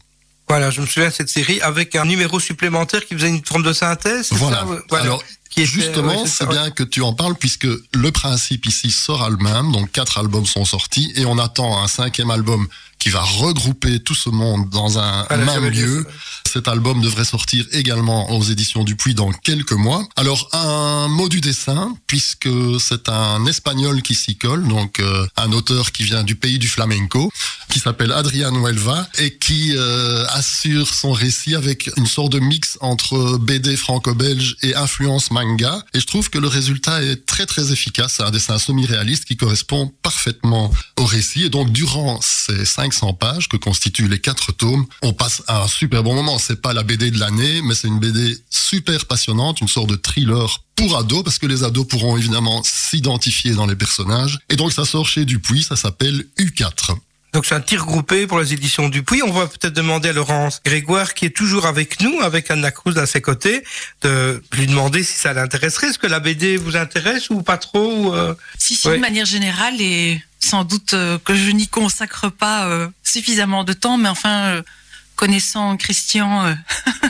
Voilà, 0.50 0.70
je 0.70 0.80
me 0.80 0.86
souviens 0.86 1.10
de 1.10 1.14
cette 1.14 1.28
série 1.28 1.60
avec 1.60 1.94
un 1.94 2.06
numéro 2.06 2.40
supplémentaire 2.40 3.04
qui 3.04 3.14
faisait 3.14 3.28
une 3.28 3.44
forme 3.44 3.62
de 3.62 3.74
synthèse. 3.74 4.28
Voilà. 4.32 4.64
Alors, 4.92 5.22
Qui 5.50 5.62
était- 5.62 5.70
Justement, 5.70 6.22
ouais, 6.22 6.28
c'est 6.28 6.46
bien 6.48 6.70
que 6.70 6.82
tu 6.82 7.00
en 7.02 7.12
parles 7.14 7.34
puisque 7.34 7.66
le 7.94 8.10
principe 8.12 8.66
ici 8.66 8.90
sera 8.90 9.30
le 9.30 9.36
même. 9.38 9.72
Donc 9.72 9.90
quatre 9.92 10.18
albums 10.18 10.46
sont 10.46 10.64
sortis 10.64 11.12
et 11.16 11.24
on 11.24 11.38
attend 11.38 11.82
un 11.82 11.88
cinquième 11.88 12.30
album 12.30 12.68
qui 12.98 13.10
va 13.10 13.22
regrouper 13.22 14.00
tout 14.00 14.14
ce 14.14 14.30
monde 14.30 14.68
dans 14.70 14.98
un 14.98 15.26
même 15.36 15.68
lieu. 15.68 16.06
Cet 16.50 16.66
album 16.66 17.00
devrait 17.02 17.24
sortir 17.24 17.66
également 17.72 18.30
aux 18.30 18.42
éditions 18.42 18.82
Dupuis 18.82 19.14
dans 19.14 19.32
quelques 19.32 19.72
mois. 19.72 20.06
Alors 20.16 20.48
un 20.52 21.06
mot 21.08 21.28
du 21.28 21.40
dessin 21.40 21.94
puisque 22.06 22.48
c'est 22.80 23.08
un 23.08 23.44
espagnol 23.46 24.02
qui 24.02 24.14
s'y 24.14 24.36
colle, 24.36 24.66
donc 24.66 25.00
euh, 25.00 25.26
un 25.36 25.52
auteur 25.52 25.92
qui 25.92 26.04
vient 26.04 26.22
du 26.22 26.36
pays 26.36 26.58
du 26.58 26.68
flamenco, 26.68 27.30
qui 27.68 27.80
s'appelle 27.80 28.12
Adrian 28.12 28.54
Huelva 28.54 29.06
et 29.18 29.36
qui 29.36 29.74
euh, 29.76 30.24
assure 30.30 30.92
son 30.92 31.12
récit 31.12 31.54
avec 31.54 31.90
une 31.96 32.06
sorte 32.06 32.32
de 32.32 32.40
mix 32.40 32.78
entre 32.80 33.36
BD 33.38 33.76
franco-belge 33.76 34.56
et 34.62 34.74
influence 34.74 35.30
manga. 35.30 35.84
Et 35.94 36.00
je 36.00 36.06
trouve 36.06 36.30
que 36.30 36.38
le 36.38 36.48
résultat 36.48 37.02
est 37.02 37.26
très 37.26 37.46
très 37.46 37.72
efficace. 37.72 38.14
C'est 38.16 38.22
un 38.22 38.30
dessin 38.30 38.58
semi-réaliste 38.58 39.26
qui 39.26 39.36
correspond 39.36 39.92
parfaitement 40.02 40.72
au 40.98 41.04
récit. 41.04 41.44
Et 41.44 41.50
donc 41.50 41.70
durant 41.72 42.20
ces 42.22 42.64
500 42.92 43.14
pages 43.14 43.48
que 43.48 43.56
constituent 43.56 44.08
les 44.08 44.20
quatre 44.20 44.52
tomes, 44.52 44.86
on 45.02 45.12
passe 45.12 45.42
un 45.48 45.68
super 45.68 46.02
bon 46.02 46.14
moment. 46.14 46.38
C'est 46.38 46.60
pas 46.60 46.72
la 46.72 46.82
BD 46.82 47.10
de 47.10 47.18
l'année, 47.18 47.60
mais 47.62 47.74
c'est 47.74 47.88
une 47.88 47.98
BD 47.98 48.38
super 48.50 49.06
passionnante, 49.06 49.60
une 49.60 49.68
sorte 49.68 49.88
de 49.88 49.96
thriller 49.96 50.62
pour 50.76 50.96
ados, 50.96 51.24
parce 51.24 51.38
que 51.38 51.46
les 51.46 51.64
ados 51.64 51.86
pourront 51.86 52.16
évidemment 52.16 52.62
s'identifier 52.64 53.52
dans 53.52 53.66
les 53.66 53.76
personnages. 53.76 54.38
Et 54.48 54.56
donc 54.56 54.72
ça 54.72 54.84
sort 54.84 55.06
chez 55.06 55.24
Dupuis, 55.24 55.64
ça 55.64 55.76
s'appelle 55.76 56.24
U4. 56.38 56.96
Donc 57.32 57.44
c'est 57.46 57.54
un 57.54 57.60
tir 57.60 57.84
groupé 57.84 58.26
pour 58.26 58.38
les 58.40 58.54
éditions 58.54 58.88
Dupuis. 58.88 59.22
On 59.22 59.30
va 59.32 59.46
peut-être 59.46 59.74
demander 59.74 60.08
à 60.08 60.12
Laurence 60.12 60.60
Grégoire, 60.64 61.12
qui 61.14 61.26
est 61.26 61.36
toujours 61.36 61.66
avec 61.66 62.00
nous, 62.00 62.20
avec 62.20 62.50
Anna 62.50 62.70
Cruz 62.70 62.96
à 62.98 63.06
ses 63.06 63.20
côtés, 63.20 63.64
de 64.02 64.42
lui 64.52 64.66
demander 64.66 65.02
si 65.02 65.12
ça 65.18 65.32
l'intéresserait. 65.34 65.88
Est-ce 65.88 65.98
que 65.98 66.06
la 66.06 66.20
BD 66.20 66.56
vous 66.56 66.76
intéresse 66.76 67.28
ou 67.30 67.42
pas 67.42 67.58
trop 67.58 68.14
euh, 68.14 68.34
Si, 68.58 68.74
si, 68.74 68.88
Ouais. 68.88 68.96
de 68.96 69.00
manière 69.02 69.26
générale, 69.26 69.74
et 69.80 70.22
sans 70.40 70.64
doute 70.64 70.94
euh, 70.94 71.18
que 71.22 71.34
je 71.34 71.50
n'y 71.50 71.68
consacre 71.68 72.30
pas 72.30 72.66
euh, 72.68 72.88
suffisamment 73.02 73.62
de 73.64 73.74
temps, 73.74 73.98
mais 73.98 74.08
enfin, 74.08 74.46
euh, 74.46 74.62
connaissant 75.18 75.76
Christian, 75.76 76.46
euh, 76.46 76.54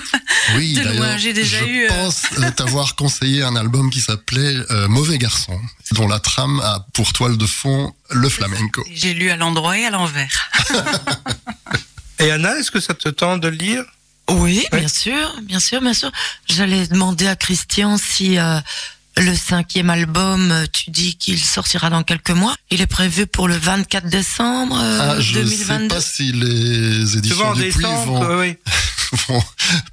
Oui, 0.57 0.73
De 0.73 0.81
loin, 0.83 0.93
d'ailleurs, 0.93 1.19
j'ai 1.19 1.33
déjà 1.35 1.59
je 1.59 1.65
eu, 1.65 1.85
euh, 1.85 1.89
pense 1.89 2.23
euh, 2.39 2.51
t'avoir 2.57 2.97
conseillé 2.97 3.43
un 3.43 3.55
album 3.55 3.91
qui 3.91 4.01
s'appelait 4.01 4.57
euh, 4.71 4.89
Mauvais 4.89 5.19
garçon, 5.19 5.61
dont 5.93 6.09
la 6.09 6.19
trame 6.19 6.59
a 6.61 6.87
pour 6.95 7.13
toile 7.13 7.37
de 7.37 7.47
fond 7.47 7.95
le 8.11 8.29
flamenco. 8.31 8.83
j'ai 8.95 9.13
lu 9.13 9.31
à 9.31 9.37
l'endroit 9.37 9.77
et 9.79 9.85
à 9.85 9.91
l'envers. 9.91 10.51
Et 12.21 12.31
Anna, 12.33 12.57
est-ce 12.59 12.71
que 12.73 12.81
ça 12.81 12.95
te 12.95 13.09
tente 13.11 13.41
de 13.43 13.49
le 13.49 13.57
lire? 13.57 13.85
Oui, 14.31 14.67
Ouais. 14.73 14.81
bien 14.81 14.89
sûr, 14.89 15.37
bien 15.43 15.61
sûr, 15.61 15.81
bien 15.81 15.95
sûr. 15.95 16.11
J'allais 16.49 16.87
demander 16.89 17.29
à 17.29 17.37
Christian 17.37 17.97
si 17.97 18.39
euh, 18.39 18.59
le 19.21 19.35
cinquième 19.35 19.91
album, 19.91 20.67
tu 20.73 20.91
dis 20.91 21.17
qu'il 21.17 21.39
sortira 21.43 21.91
dans 21.91 22.03
quelques 22.03 22.31
mois. 22.31 22.55
Il 22.71 22.81
est 22.81 22.87
prévu 22.87 23.27
pour 23.27 23.49
le 23.49 23.57
24 23.57 24.07
décembre 24.09 24.79
euh, 24.81 25.15
Ah, 25.17 25.21
je 25.21 25.35
sais 25.35 25.43
2022. 25.45 25.89
pas 25.89 26.01
si 26.01 26.33
les 26.33 27.17
éditions 27.17 27.53
Dupuis 27.55 27.73
décembre 27.75 28.25
vont, 28.25 28.41
oui. 28.41 28.57
vont 29.29 29.43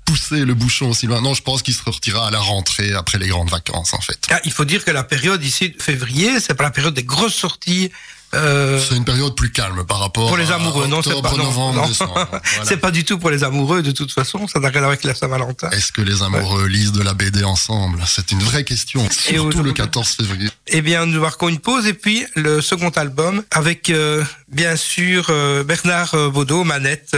pousser 0.05 0.45
le 0.45 0.53
bouchon 0.53 0.89
aussi 0.89 1.07
loin. 1.07 1.21
Non, 1.21 1.33
je 1.33 1.41
pense 1.41 1.61
qu'il 1.61 1.73
se 1.73 1.83
sortira 1.83 2.27
à 2.27 2.31
la 2.31 2.39
rentrée 2.39 2.93
après 2.93 3.17
les 3.17 3.27
grandes 3.27 3.49
vacances, 3.49 3.93
en 3.93 4.01
fait. 4.01 4.19
Ah, 4.29 4.39
il 4.45 4.51
faut 4.51 4.65
dire 4.65 4.83
que 4.85 4.91
la 4.91 5.03
période 5.03 5.43
ici 5.43 5.69
de 5.69 5.81
février, 5.81 6.39
c'est 6.39 6.53
pas 6.53 6.63
la 6.63 6.71
période 6.71 6.93
des 6.93 7.03
grosses 7.03 7.35
sorties. 7.35 7.91
Euh, 8.35 8.79
C'est 8.79 8.95
une 8.95 9.05
période 9.05 9.35
plus 9.35 9.51
calme 9.51 9.83
par 9.85 9.99
rapport 9.99 10.27
pour 10.27 10.37
les 10.37 10.51
à 10.51 10.55
amoureux, 10.55 10.87
non, 10.87 11.01
c'est 11.01 11.19
pas 11.21 11.33
novembre, 11.35 11.73
non. 11.87 11.91
Voilà. 12.15 12.41
C'est 12.63 12.77
pas 12.77 12.91
du 12.91 13.03
tout 13.03 13.17
pour 13.17 13.29
les 13.29 13.43
amoureux 13.43 13.81
de 13.81 13.91
toute 13.91 14.11
façon, 14.11 14.47
ça 14.47 14.59
n'a 14.59 14.69
rien 14.69 14.77
à 14.77 14.81
voir 14.81 14.89
avec 14.91 15.03
la 15.03 15.15
Saint-Valentin. 15.15 15.69
Est-ce 15.71 15.91
que 15.91 16.01
les 16.01 16.21
amoureux 16.23 16.67
lisent 16.67 16.91
de 16.91 17.01
la 17.01 17.13
BD 17.13 17.43
ensemble? 17.43 17.99
C'est 18.05 18.31
une 18.31 18.41
vraie 18.43 18.63
question, 18.63 19.07
surtout 19.09 19.39
aujourd'hui- 19.47 19.71
le 19.71 19.73
14 19.73 20.07
février. 20.09 20.49
Eh 20.67 20.81
bien, 20.81 21.05
nous 21.05 21.19
marquons 21.21 21.49
une 21.49 21.59
pause 21.59 21.85
et 21.87 21.93
puis 21.93 22.25
le 22.35 22.61
second 22.61 22.89
album 22.89 23.43
avec 23.51 23.89
euh, 23.89 24.23
bien 24.47 24.75
sûr 24.75 25.27
euh, 25.29 25.63
Bernard 25.63 26.15
Baudot, 26.31 26.63
Manette, 26.63 27.15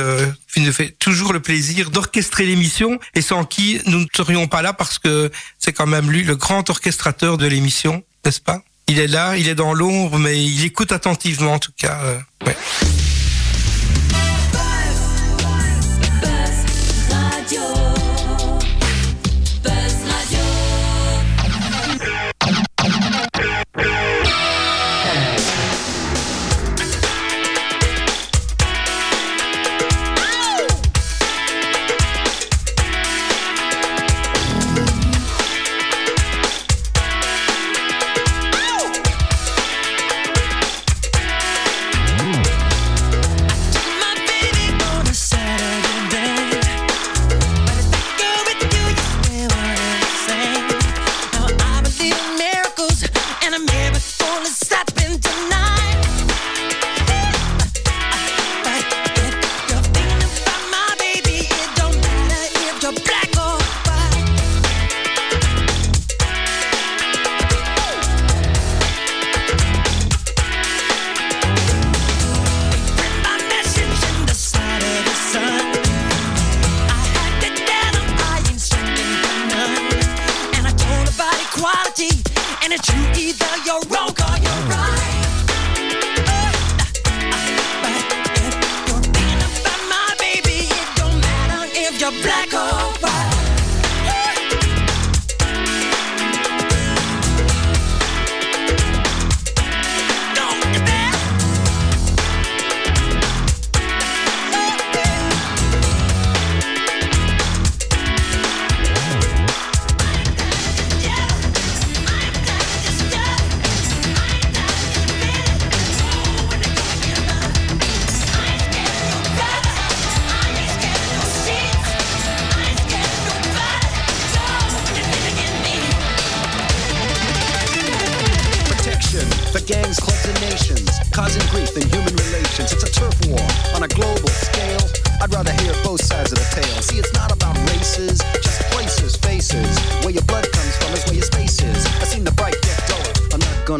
qui 0.53 0.61
nous 0.61 0.71
fait 0.73 0.95
toujours 0.99 1.33
le 1.33 1.39
plaisir 1.39 1.89
d'orchestrer 1.91 2.45
l'émission 2.45 2.99
et 3.13 3.21
sans 3.21 3.43
qui 3.43 3.79
nous 3.85 3.99
ne 3.99 4.05
serions 4.15 4.47
pas 4.47 4.61
là 4.61 4.73
parce 4.73 4.97
que 4.99 5.31
c'est 5.59 5.73
quand 5.73 5.87
même 5.87 6.09
lui 6.11 6.23
le 6.23 6.35
grand 6.35 6.69
orchestrateur 6.69 7.37
de 7.37 7.45
l'émission, 7.47 8.03
n'est-ce 8.25 8.41
pas? 8.41 8.61
Il 8.89 8.99
est 8.99 9.07
là, 9.07 9.35
il 9.37 9.49
est 9.49 9.55
dans 9.55 9.73
l'ombre, 9.73 10.17
mais 10.17 10.41
il 10.41 10.63
écoute 10.65 10.91
attentivement 10.91 11.53
en 11.53 11.59
tout 11.59 11.73
cas. 11.77 11.99
euh. 12.03 12.19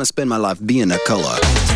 spend 0.08 0.30
my 0.30 0.38
life 0.38 0.66
being 0.66 0.92
a 0.92 0.98
color. 1.00 1.67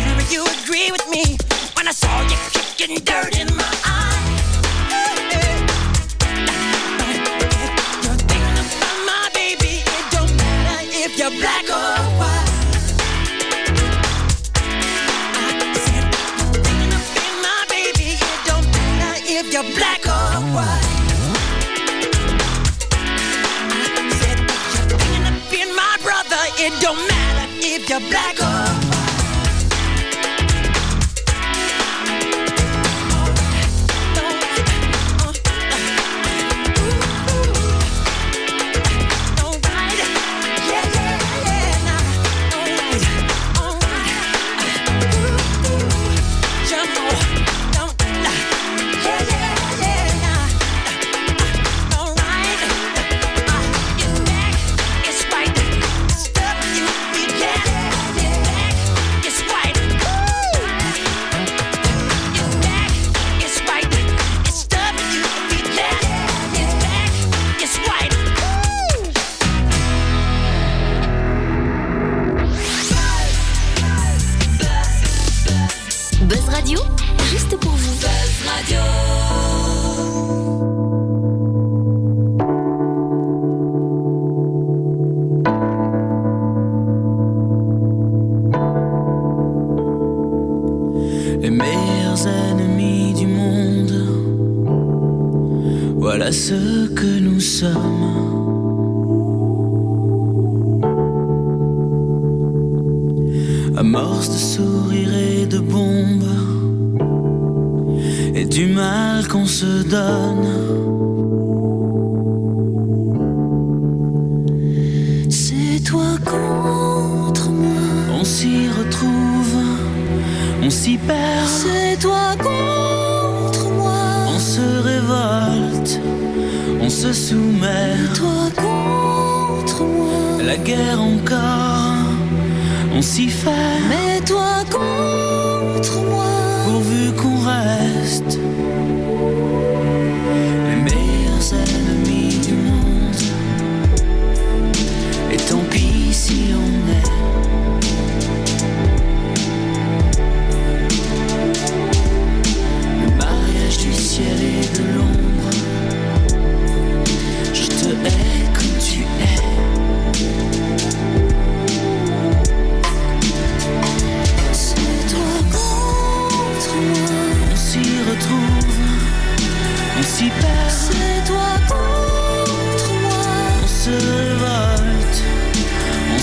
se 109.62 109.84
donne 109.84 110.51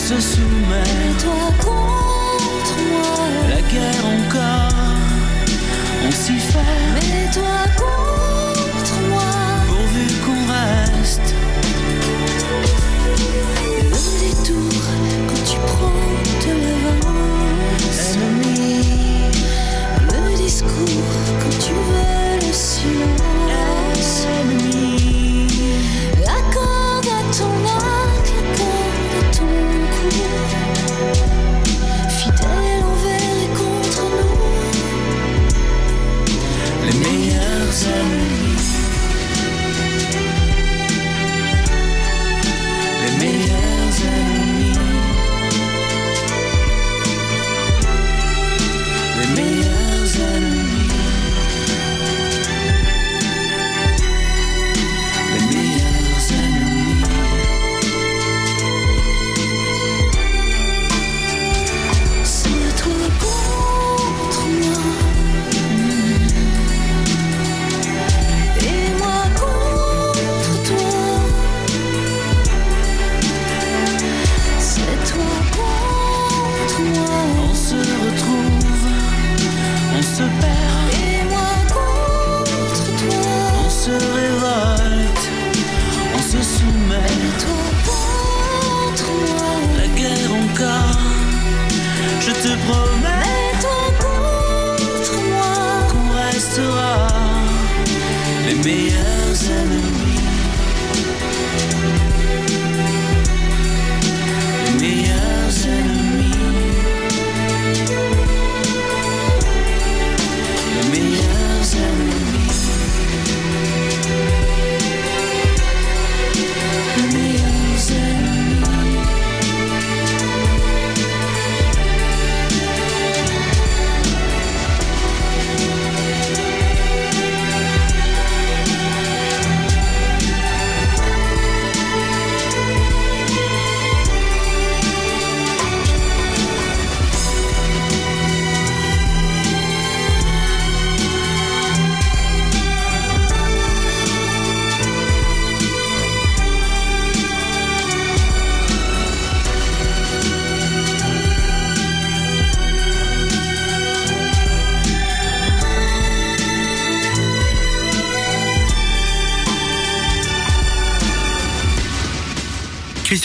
se 0.09 0.19
soumet. 0.19 1.13
Toi 1.23 1.45
contre 1.63 2.77
moi. 2.89 3.27
La 3.49 3.61
guerre 3.61 4.05
encore, 4.17 4.73
on 6.07 6.11
s'y 6.11 6.39
fait. 6.39 7.31
Toi 7.33 7.58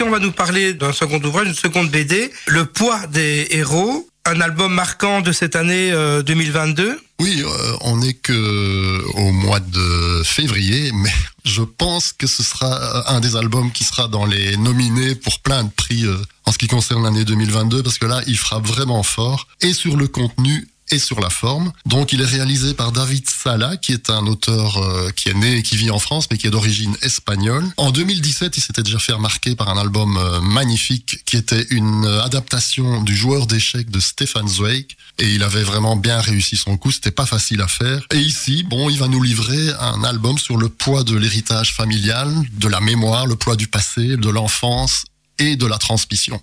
Christian 0.05 0.11
va 0.11 0.19
nous 0.19 0.33
parler 0.33 0.75
d'un 0.75 0.93
second 0.93 1.23
ouvrage, 1.23 1.47
une 1.47 1.55
seconde 1.55 1.91
BD, 1.91 2.31
Le 2.47 2.67
poids 2.67 3.07
des 3.07 3.47
héros, 3.51 4.07
un 4.27 4.41
album 4.43 4.73
marquant 4.75 5.23
de 5.23 5.33
cette 5.33 5.57
année 5.57 5.93
euh, 5.93 6.23
2022. 6.23 7.01
Oui, 7.21 7.43
euh, 7.43 7.77
on 7.81 7.97
n'est 7.97 8.13
que 8.13 9.03
au 9.15 9.31
mois 9.33 9.61
de 9.61 10.23
février, 10.23 10.91
mais 10.93 11.13
je 11.47 11.63
pense 11.63 12.13
que 12.13 12.27
ce 12.27 12.43
sera 12.43 13.15
un 13.15 13.21
des 13.21 13.35
albums 13.37 13.73
qui 13.73 13.85
sera 13.85 14.09
dans 14.09 14.27
les 14.27 14.59
nominés 14.59 15.15
pour 15.15 15.39
plein 15.41 15.65
de 15.65 15.71
prix 15.71 16.05
euh, 16.05 16.17
en 16.45 16.53
ce 16.53 16.59
qui 16.59 16.67
concerne 16.67 17.03
l'année 17.03 17.25
2022, 17.25 17.83
parce 17.83 17.99
que 17.99 18.07
là, 18.07 18.21
il 18.27 18.37
frappe 18.37 18.67
vraiment 18.67 19.03
fort, 19.03 19.47
et 19.63 19.73
sur 19.73 19.97
le 19.97 20.07
contenu 20.07 20.69
et 20.91 20.99
sur 20.99 21.21
la 21.21 21.31
forme. 21.31 21.73
Donc 21.87 22.13
il 22.13 22.21
est 22.21 22.27
réalisé 22.27 22.75
par 22.75 22.93
David 22.93 23.29
Sala, 23.29 23.77
qui 23.77 23.93
est 23.93 24.11
un 24.11 24.27
auteur 24.27 24.77
euh, 24.77 25.11
qui 25.11 25.29
est 25.29 25.35
né 25.35 25.59
et 25.59 25.63
qui 25.63 25.77
vit 25.77 25.91
en 25.91 25.99
France, 25.99 26.29
mais 26.31 26.39
qui 26.39 26.47
est 26.47 26.51
d'origine 26.51 26.97
espagnole. 27.03 27.65
En 27.77 27.91
2017, 27.91 28.57
il 28.57 28.61
s'était 28.61 28.83
déjà 28.83 28.99
fait 28.99 29.13
remarquer 29.13 29.55
par 29.55 29.69
un 29.69 29.79
album 29.79 30.17
euh, 30.17 30.41
magnifique 30.41 31.25
qui 31.25 31.37
était 31.37 31.67
une 31.71 32.05
euh, 32.05 32.23
adaptation 32.23 33.03
du 33.03 33.17
joueur 33.17 33.47
d'échecs 33.47 33.91
de 33.91 34.01
Stefan 34.01 34.47
Zweig. 34.47 34.87
Et 35.19 35.33
il 35.33 35.43
avait 35.43 35.63
vraiment 35.63 35.97
bien 35.97 36.21
réussi 36.21 36.57
son 36.57 36.77
coup, 36.77 36.91
c'était 36.91 37.11
pas 37.11 37.27
facile 37.27 37.61
à 37.61 37.69
faire. 37.69 38.05
Et 38.13 38.19
ici, 38.19 38.65
bon, 38.65 38.91
il 38.91 38.99
va 38.99 39.09
nous 39.09 39.23
livrer 39.23 39.73
un 39.81 40.03
album 40.03 40.39
sur 40.39 40.57
le 40.57 40.69
poids 40.69 41.05
de 41.05 41.17
l'héritage 41.17 41.73
familial, 41.73 42.33
de 42.53 42.69
la 42.69 42.81
mémoire, 42.81 43.27
le 43.27 43.37
poids 43.37 43.57
du 43.57 43.69
passé, 43.69 44.17
de 44.17 44.29
l'enfance 44.29 45.05
et 45.39 45.57
de 45.57 45.67
la 45.67 45.79
transmission. 45.79 46.41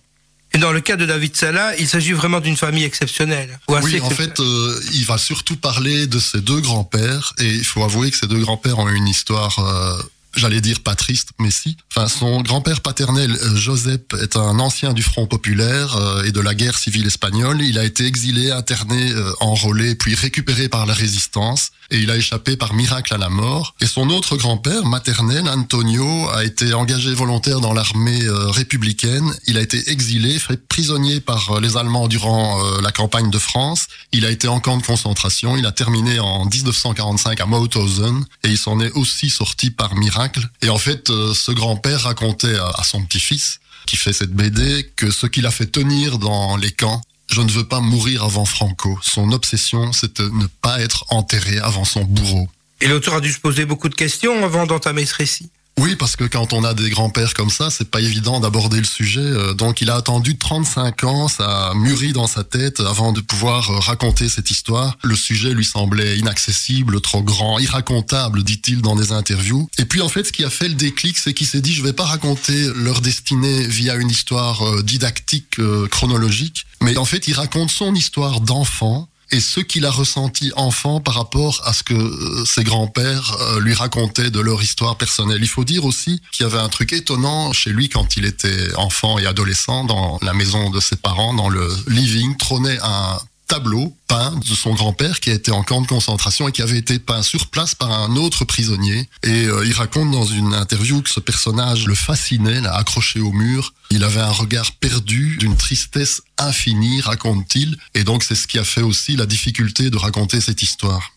Et 0.54 0.58
dans 0.58 0.72
le 0.72 0.82
cas 0.82 0.98
de 0.98 1.06
David 1.06 1.36
Salah, 1.36 1.76
il 1.78 1.88
s'agit 1.88 2.12
vraiment 2.12 2.42
d'une 2.42 2.58
famille 2.58 2.84
exceptionnelle. 2.84 3.60
Ou 3.70 3.76
assez 3.76 3.86
Oui, 3.86 4.02
en 4.02 4.10
fait, 4.10 4.40
euh, 4.40 4.82
il 4.94 5.06
va 5.06 5.18
surtout 5.18 5.56
parler 5.56 6.08
de 6.08 6.20
ses 6.20 6.42
deux 6.42 6.60
grands-pères, 6.60 7.34
et 7.38 7.48
il 7.48 7.64
faut 7.64 7.84
avouer 7.84 8.12
que 8.12 8.18
ces 8.18 8.28
deux 8.28 8.40
grands-pères 8.40 8.80
ont 8.80 8.90
une 8.90 9.08
histoire, 9.08 9.60
euh, 9.60 10.02
j'allais 10.36 10.62
dire 10.62 10.82
pas 10.82 10.96
triste, 10.96 11.30
mais 11.40 11.52
si. 11.52 11.78
Enfin, 11.92 12.08
son 12.08 12.42
grand-père 12.42 12.82
paternel, 12.82 13.32
euh, 13.32 13.56
Joseph, 13.56 14.02
est 14.22 14.36
un 14.36 14.60
ancien 14.60 14.94
du 14.94 15.04
Front 15.04 15.28
populaire 15.28 15.96
euh, 15.96 16.24
et 16.24 16.32
de 16.32 16.40
la 16.40 16.56
guerre 16.56 16.78
civile 16.78 17.08
espagnole. 17.08 17.62
Il 17.62 17.78
a 17.78 17.84
été 17.84 18.06
exilé, 18.06 18.52
interné, 18.52 19.12
euh, 19.12 19.32
enrôlé, 19.40 19.96
puis 19.96 20.16
récupéré 20.16 20.70
par 20.70 20.86
la 20.86 20.94
résistance, 20.94 21.72
et 21.92 21.98
il 21.98 22.10
a 22.10 22.16
échappé 22.16 22.56
par 22.56 22.74
miracle 22.74 23.14
à 23.14 23.18
la 23.18 23.30
mort. 23.30 23.76
Et 23.82 23.86
son 23.86 24.10
autre 24.10 24.38
grand-père, 24.38 24.86
maternel, 24.86 25.48
Antonio, 25.48 26.30
a 26.30 26.44
été 26.46 26.74
engagé 26.74 27.14
volontaire 27.14 27.60
dans 27.60 27.74
l'armée 27.74 28.24
euh, 28.24 28.50
républicaine. 28.50 29.32
Il 29.46 29.58
a 29.58 29.62
été 29.62 29.92
exilé, 29.92 30.40
fait 30.40 30.58
prisonnier 30.68 31.20
par 31.20 31.52
euh, 31.52 31.60
les 31.60 31.76
Allemands 31.76 32.08
durant 32.08 32.64
euh, 32.64 32.82
la 32.82 32.92
campagne 32.92 33.30
de 33.30 33.38
France. 33.38 33.88
Il 34.14 34.26
a 34.26 34.32
été 34.32 34.48
en 34.48 34.60
camp 34.62 34.78
de 34.78 34.86
concentration. 34.86 35.58
Il 35.58 35.66
a 35.66 35.72
terminé 35.72 36.20
en 36.20 36.46
1945 36.46 37.40
à 37.42 37.46
Mauthausen 37.46 38.26
et 38.44 38.50
il 38.50 38.58
s'en 38.58 38.80
est 38.80 38.92
aussi 38.92 39.30
sorti 39.30 39.70
par 39.70 39.96
miracle. 39.96 40.48
Et 40.62 40.70
en 40.70 40.78
fait, 40.78 41.08
ce 41.08 41.52
grand-père 41.52 42.02
racontait 42.02 42.56
à 42.56 42.84
son 42.84 43.04
petit-fils 43.04 43.60
qui 43.86 43.98
fait 43.98 44.14
cette 44.14 44.32
BD 44.32 44.90
que 44.96 45.12
ce 45.12 45.28
qu'il 45.28 45.46
a 45.46 45.52
fait 45.52 45.66
tenir 45.66 46.18
dans 46.18 46.56
les 46.56 46.72
camps, 46.72 47.02
je 47.32 47.42
ne 47.42 47.50
veux 47.50 47.64
pas 47.64 47.80
mourir 47.80 48.24
avant 48.24 48.46
Franco. 48.46 49.00
Son 49.02 49.32
obsession, 49.32 49.94
c'était 49.94 50.24
de 50.24 50.30
ne 50.30 50.48
pas 50.62 50.80
être 50.82 51.06
enterré 51.10 51.60
avant 51.60 51.86
son 51.86 52.04
bourreau. 52.04 52.48
Et 52.82 52.88
l'auteur 52.88 53.16
a 53.16 53.22
dû 53.22 53.32
se 53.32 53.40
poser 53.40 53.66
beaucoup 53.66 53.90
de 53.90 53.96
questions 53.96 54.44
avant 54.44 54.66
d'entamer 54.66 55.06
ce 55.06 55.16
récit. 55.16 55.50
Oui, 55.80 55.96
parce 55.96 56.16
que 56.16 56.26
quand 56.26 56.54
on 56.54 56.64
a 56.64 56.74
des 56.74 56.90
grands-pères 56.90 57.34
comme 57.34 57.50
ça, 57.50 57.70
c'est 57.70 57.90
pas 57.90 58.02
évident 58.02 58.40
d'aborder 58.40 58.78
le 58.78 58.86
sujet. 58.86 59.20
Euh, 59.22 59.54
Donc 59.54 59.82
il 59.82 59.90
a 59.90 59.96
attendu 59.96 60.38
35 60.38 61.04
ans, 61.06 61.28
ça 61.28 61.70
a 61.70 61.74
mûri 61.74 62.14
dans 62.14 62.28
sa 62.28 62.44
tête 62.44 62.80
avant 62.82 63.14
de 63.14 63.22
pouvoir 63.22 63.70
euh, 63.72 63.80
raconter 63.80 64.30
cette 64.30 64.52
histoire. 64.52 64.98
Le 65.04 65.16
sujet 65.16 65.54
lui 65.54 65.66
semblait 65.66 66.18
inaccessible, 66.18 67.02
trop 67.02 67.24
grand, 67.24 67.58
irracontable, 67.58 68.44
dit-il 68.44 68.82
dans 68.82 68.96
des 68.96 69.12
interviews. 69.12 69.68
Et 69.80 69.86
puis 69.86 70.02
en 70.02 70.10
fait, 70.10 70.26
ce 70.26 70.32
qui 70.32 70.44
a 70.44 70.50
fait 70.50 70.68
le 70.68 70.76
déclic, 70.76 71.18
c'est 71.18 71.34
qu'il 71.34 71.48
s'est 71.48 71.62
dit, 71.62 71.74
je 71.74 71.82
vais 71.82 71.94
pas 71.94 72.06
raconter 72.06 72.68
leur 72.76 73.02
destinée 73.02 73.66
via 73.66 73.96
une 73.96 74.10
histoire 74.10 74.62
euh, 74.62 74.84
didactique, 74.84 75.60
chronologique, 75.90 76.66
mais 76.82 76.98
en 76.98 77.06
fait, 77.06 77.28
il 77.28 77.34
raconte 77.34 77.72
son 77.72 77.96
histoire 77.96 78.42
d'enfant 78.42 79.08
et 79.32 79.40
ce 79.40 79.60
qu'il 79.60 79.86
a 79.86 79.92
ressenti 79.92 80.52
enfant 80.56 81.00
par 81.00 81.16
rapport 81.16 81.62
à 81.66 81.74
ce 81.74 81.84
que 81.84 81.94
euh, 81.94 82.46
ses 82.46 82.64
grands-pères 82.64 83.38
euh, 83.42 83.60
lui 83.60 83.74
racontaient 83.74 84.30
de 84.30 84.40
leur 84.40 84.62
histoire 84.62 84.98
personnelle. 84.98 85.40
Il 85.42 85.48
faut 85.48 85.64
dire 85.64 85.86
aussi 85.86 86.22
qu'il 86.32 86.46
y 86.46 86.50
avait 86.50 86.60
un 86.60 86.70
truc 86.70 86.94
étonnant 86.94 87.54
chez 87.54 87.70
lui 87.70 87.90
quand 87.90 88.18
il 88.18 88.26
était 88.26 88.76
enfant 88.76 89.18
et 89.20 89.26
adolescent 89.26 89.86
dans 89.86 90.20
la 90.22 90.34
maison 90.34 90.70
de 90.70 90.80
ses 90.80 90.96
parents, 90.96 91.34
dans 91.34 91.50
le 91.50 91.68
living, 91.88 92.36
trônait 92.38 92.80
un 92.82 93.20
tableau 93.52 93.94
peint 94.08 94.32
de 94.32 94.56
son 94.56 94.74
grand-père 94.74 95.20
qui 95.20 95.30
a 95.30 95.34
été 95.34 95.52
en 95.52 95.62
camp 95.62 95.82
de 95.82 95.88
concentration 95.88 96.48
et 96.48 96.54
qui 96.54 96.62
avait 96.62 96.78
été 96.78 97.00
peint 97.00 97.22
sur 97.22 97.48
place 97.48 97.76
par 97.76 97.92
un 97.92 98.16
autre 98.16 98.46
prisonnier. 98.46 99.10
Et 99.24 99.44
euh, 99.46 99.66
il 99.66 99.74
raconte 99.74 100.10
dans 100.10 100.24
une 100.24 100.54
interview 100.54 101.02
que 101.02 101.10
ce 101.10 101.20
personnage 101.20 101.86
le 101.86 101.94
fascinait, 101.94 102.62
l'a 102.62 102.74
accroché 102.74 103.20
au 103.20 103.34
mur. 103.34 103.74
Il 103.90 104.06
avait 104.06 104.22
un 104.22 104.32
regard 104.32 104.72
perdu, 104.72 105.36
d'une 105.36 105.58
tristesse 105.58 106.22
infinie, 106.38 107.02
raconte-t-il. 107.02 107.78
Et 107.94 108.06
donc 108.06 108.24
c'est 108.24 108.36
ce 108.36 108.48
qui 108.48 108.58
a 108.58 108.64
fait 108.64 108.84
aussi 108.84 109.18
la 109.18 109.26
difficulté 109.26 109.90
de 109.90 109.98
raconter 109.98 110.40
cette 110.40 110.62
histoire. 110.62 111.12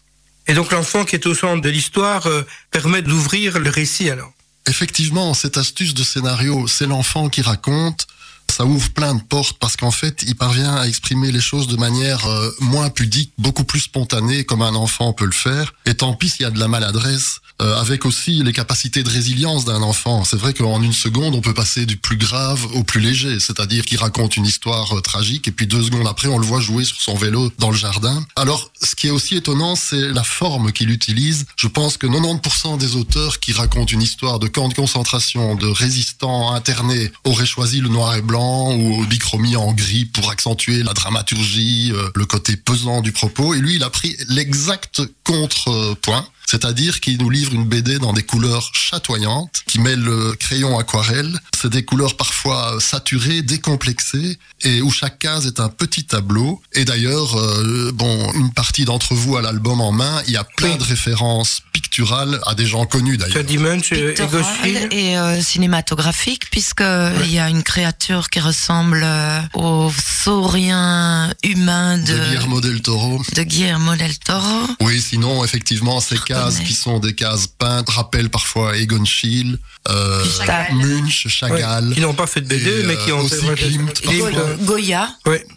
Et 0.49 0.55
donc 0.55 0.73
l'enfant 0.73 1.05
qui 1.05 1.15
est 1.15 1.27
au 1.27 1.35
centre 1.37 1.63
de 1.63 1.71
l'histoire 1.71 2.27
euh, 2.27 2.43
permet 2.73 3.03
d'ouvrir 3.03 3.61
le 3.61 3.71
récit 3.71 4.11
alors? 4.11 4.33
Effectivement, 4.67 5.35
cette 5.35 5.57
astuce 5.57 5.95
de 5.95 6.03
scénario, 6.03 6.67
c'est 6.67 6.87
l'enfant 6.87 7.29
qui 7.29 7.43
raconte. 7.43 8.09
Ça 8.51 8.65
ouvre 8.65 8.91
plein 8.91 9.15
de 9.15 9.23
portes 9.23 9.59
parce 9.59 9.77
qu'en 9.77 9.91
fait, 9.91 10.23
il 10.27 10.37
parvient 10.37 10.77
à 10.77 10.87
exprimer 10.87 11.33
les 11.33 11.41
choses 11.41 11.67
de 11.67 11.77
manière 11.77 12.27
euh, 12.27 12.51
moins 12.61 12.89
pudique, 12.89 13.33
beaucoup 13.37 13.65
plus 13.65 13.81
spontanée, 13.81 14.45
comme 14.45 14.63
un 14.63 14.75
enfant 14.75 15.13
peut 15.13 15.25
le 15.25 15.33
faire. 15.33 15.75
Et 15.87 15.95
tant 15.95 16.15
pis 16.15 16.29
s'il 16.29 16.43
y 16.43 16.45
a 16.45 16.51
de 16.51 16.61
la 16.61 16.69
maladresse, 16.69 17.41
euh, 17.63 17.81
avec 17.81 18.05
aussi 18.05 18.43
les 18.43 18.53
capacités 18.53 19.03
de 19.03 19.09
résilience 19.09 19.65
d'un 19.65 19.83
enfant. 19.83 20.25
C'est 20.25 20.37
vrai 20.37 20.55
qu'en 20.55 20.83
une 20.83 20.93
seconde, 20.93 21.35
on 21.35 21.41
peut 21.41 21.55
passer 21.55 21.87
du 21.87 21.97
plus 21.97 22.17
grave 22.17 22.67
au 22.75 22.83
plus 22.83 23.01
léger. 23.01 23.39
C'est-à-dire 23.39 23.85
qu'il 23.85 23.99
raconte 23.99 24.37
une 24.37 24.45
histoire 24.47 24.97
euh, 24.97 25.01
tragique 25.01 25.47
et 25.47 25.53
puis 25.53 25.67
deux 25.67 25.83
secondes 25.83 26.07
après, 26.07 26.29
on 26.29 26.39
le 26.39 26.47
voit 26.47 26.61
jouer 26.61 26.85
sur 26.85 27.01
son 27.01 27.15
vélo 27.15 27.53
dans 27.59 27.71
le 27.71 27.77
jardin. 27.77 28.25
Alors, 28.35 28.71
ce 28.83 28.97
qui 28.97 29.07
est 29.07 29.11
aussi 29.11 29.37
étonnant, 29.37 29.77
c'est 29.77 30.13
la 30.13 30.25
forme 30.25 30.73
qu'il 30.73 30.91
utilise. 30.91 31.47
Je 31.57 31.69
pense 31.69 31.97
que 31.97 32.07
90% 32.07 32.77
des 32.79 32.97
auteurs 32.97 33.39
qui 33.39 33.53
racontent 33.53 33.93
une 33.93 34.03
histoire 34.03 34.41
de 34.41 34.49
camp 34.49 34.69
de 34.69 34.75
concentration, 34.75 35.55
de 35.55 35.69
résistants 35.69 36.53
internés, 36.53 37.13
auraient 37.23 37.47
choisi 37.47 37.81
le 37.81 37.89
noir 37.89 38.17
et 38.17 38.23
blanc 38.23 38.34
ou 38.35 39.01
le 39.01 39.07
bichromie 39.07 39.57
en 39.57 39.73
gris 39.73 40.05
pour 40.07 40.31
accentuer 40.31 40.83
la 40.83 40.93
dramaturgie, 40.93 41.93
euh, 41.93 42.11
le 42.15 42.27
côté 42.27 42.57
pesant 42.57 43.01
du 43.01 43.13
propos. 43.13 43.55
Et 43.55 43.59
lui, 43.59 43.77
il 43.77 43.83
a 43.83 43.91
pris 43.91 44.17
l'exact 44.29 45.03
contrepoint. 45.25 46.27
C'est-à-dire 46.55 47.01
qu'il 47.01 47.19
nous 47.19 47.31
livre 47.31 47.53
une 47.53 47.65
BD 47.65 47.99
dans 47.99 48.13
des 48.13 48.23
couleurs 48.23 48.71
chatoyantes, 48.73 49.65
qui 49.67 49.81
mêlent 49.81 50.05
le 50.05 50.35
crayon 50.39 50.79
aquarelle. 50.79 51.37
C'est 51.61 51.69
des 51.73 51.85
couleurs 51.85 52.17
parfois 52.17 52.77
saturées, 52.79 53.43
décomplexées, 53.43 54.39
et 54.63 54.81
où 54.81 54.93
chaque 54.93 55.19
case 55.19 55.49
est 55.49 55.59
un 55.59 55.69
petit 55.69 56.05
tableau. 56.05 56.63
Et 56.73 56.85
d'ailleurs, 56.85 57.37
euh, 57.37 57.91
bon, 57.93 58.33
une 58.35 58.53
partie 58.53 58.85
d'entre 58.85 59.15
vous 59.15 59.37
a 59.37 59.43
l'album 59.43 59.81
en 59.81 59.91
main. 59.91 60.23
Il 60.29 60.33
y 60.33 60.37
a 60.37 60.45
plein 60.45 60.77
de 60.77 60.85
références 60.85 61.63
picturales 61.73 62.39
à 62.47 62.55
des 62.55 62.67
gens 62.67 62.87
connus 62.87 63.17
d'ailleurs. 63.17 63.45
Munch 63.59 63.91
et 63.93 64.15
Pictoral 64.15 64.93
et 64.93 65.19
euh, 65.19 65.41
cinématographique, 65.41 66.51
puisque 66.51 66.85
il 67.25 67.33
y 67.33 67.41
a 67.41 67.49
une 67.49 67.65
créature 67.65 68.31
qui 68.31 68.39
ressemble 68.39 69.03
euh, 69.05 69.41
au 69.55 69.91
saurien 70.25 71.33
humain 71.43 71.99
de, 71.99 72.13
De 72.13 72.25
Guillermo 72.25 72.61
del 72.61 72.81
Toro. 72.81 73.23
de 73.35 73.43
Guillermo 73.43 73.97
del 73.97 74.17
Toro. 74.19 74.69
Oui, 74.81 75.01
sinon, 75.01 75.45
effectivement, 75.45 76.01
ces 76.01 76.19
cases 76.19 76.44
qui 76.51 76.73
sont 76.73 76.99
des 76.99 77.15
cases 77.15 77.47
peintes 77.47 77.89
rappellent 77.91 78.31
parfois 78.31 78.77
Egon 78.77 79.05
Schiele, 79.05 79.59
euh. 79.89 80.25
Munch, 80.73 81.29
Chagall. 81.29 81.89
Ouais, 81.89 81.95
qui 81.95 82.01
n'ont 82.01 82.15
pas 82.15 82.27
fait 82.27 82.41
de 82.41 82.49
BD, 82.49 82.81
et, 82.81 82.83
mais 82.85 82.97
qui 82.97 83.11
euh, 83.11 83.17
ont 83.17 83.21
aussi 83.21 83.45
fait- 83.47 83.55
Klimt, 83.55 83.93
euh, 84.07 84.57
Goya. 84.65 85.09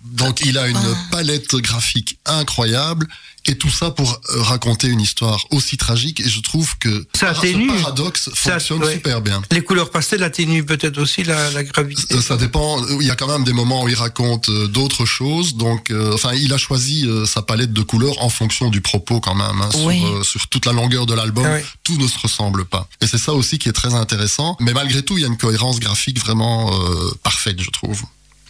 Donc 0.05 0.41
il 0.41 0.57
a 0.57 0.67
une 0.67 0.95
palette 1.11 1.55
graphique 1.55 2.19
incroyable 2.25 3.07
et 3.47 3.57
tout 3.57 3.69
ça 3.69 3.91
pour 3.91 4.11
euh, 4.35 4.41
raconter 4.41 4.87
une 4.87 5.01
histoire 5.01 5.45
aussi 5.51 5.77
tragique 5.77 6.19
et 6.19 6.29
je 6.29 6.41
trouve 6.41 6.77
que 6.79 7.05
Ça 7.15 7.33
ce 7.33 7.77
paradoxe 7.81 8.29
Ça- 8.35 8.51
fonctionne 8.53 8.83
ouais. 8.83 8.93
super 8.93 9.21
bien. 9.21 9.41
Les 9.51 9.61
couleurs 9.61 9.89
pastel 9.89 10.23
atténuent 10.23 10.63
peut-être 10.65 10.97
aussi 10.99 11.23
la, 11.23 11.49
la 11.51 11.63
gravité. 11.63 12.19
Ça 12.21 12.37
dépend. 12.37 12.85
Il 12.99 13.05
y 13.07 13.11
a 13.11 13.15
quand 13.15 13.27
même 13.27 13.43
des 13.43 13.53
moments 13.53 13.83
où 13.83 13.89
il 13.89 13.95
raconte 13.95 14.49
euh, 14.49 14.67
d'autres 14.67 15.05
choses. 15.05 15.55
Donc, 15.55 15.91
euh, 15.91 16.13
enfin, 16.13 16.33
il 16.33 16.53
a 16.53 16.57
choisi 16.57 17.05
euh, 17.07 17.25
sa 17.25 17.41
palette 17.41 17.73
de 17.73 17.81
couleurs 17.81 18.21
en 18.23 18.29
fonction 18.29 18.69
du 18.69 18.81
propos 18.81 19.19
quand 19.19 19.35
même. 19.35 19.61
hein, 19.61 19.69
Oui. 19.85 19.99
sur, 19.99 20.07
euh, 20.07 20.23
sur 20.23 20.47
toute 20.47 20.65
la 20.65 20.73
longueur 20.73 21.05
de 21.05 21.13
l'album, 21.13 21.45
Ah 21.47 21.53
ouais. 21.53 21.65
tout 21.83 21.97
ne 21.97 22.07
se 22.07 22.19
ressemble 22.19 22.65
pas. 22.65 22.87
Et 23.01 23.07
c'est 23.07 23.17
ça 23.17 23.33
aussi 23.33 23.57
qui 23.59 23.69
est 23.69 23.73
très 23.73 23.93
intéressant. 23.93 24.57
Mais 24.59 24.73
malgré 24.73 25.01
tout, 25.03 25.17
il 25.17 25.21
y 25.21 25.25
a 25.25 25.27
une 25.27 25.37
cohérence 25.37 25.79
graphique 25.79 26.19
vraiment 26.19 26.71
euh, 26.73 27.11
parfaite, 27.23 27.61
je 27.61 27.69
trouve. 27.69 28.01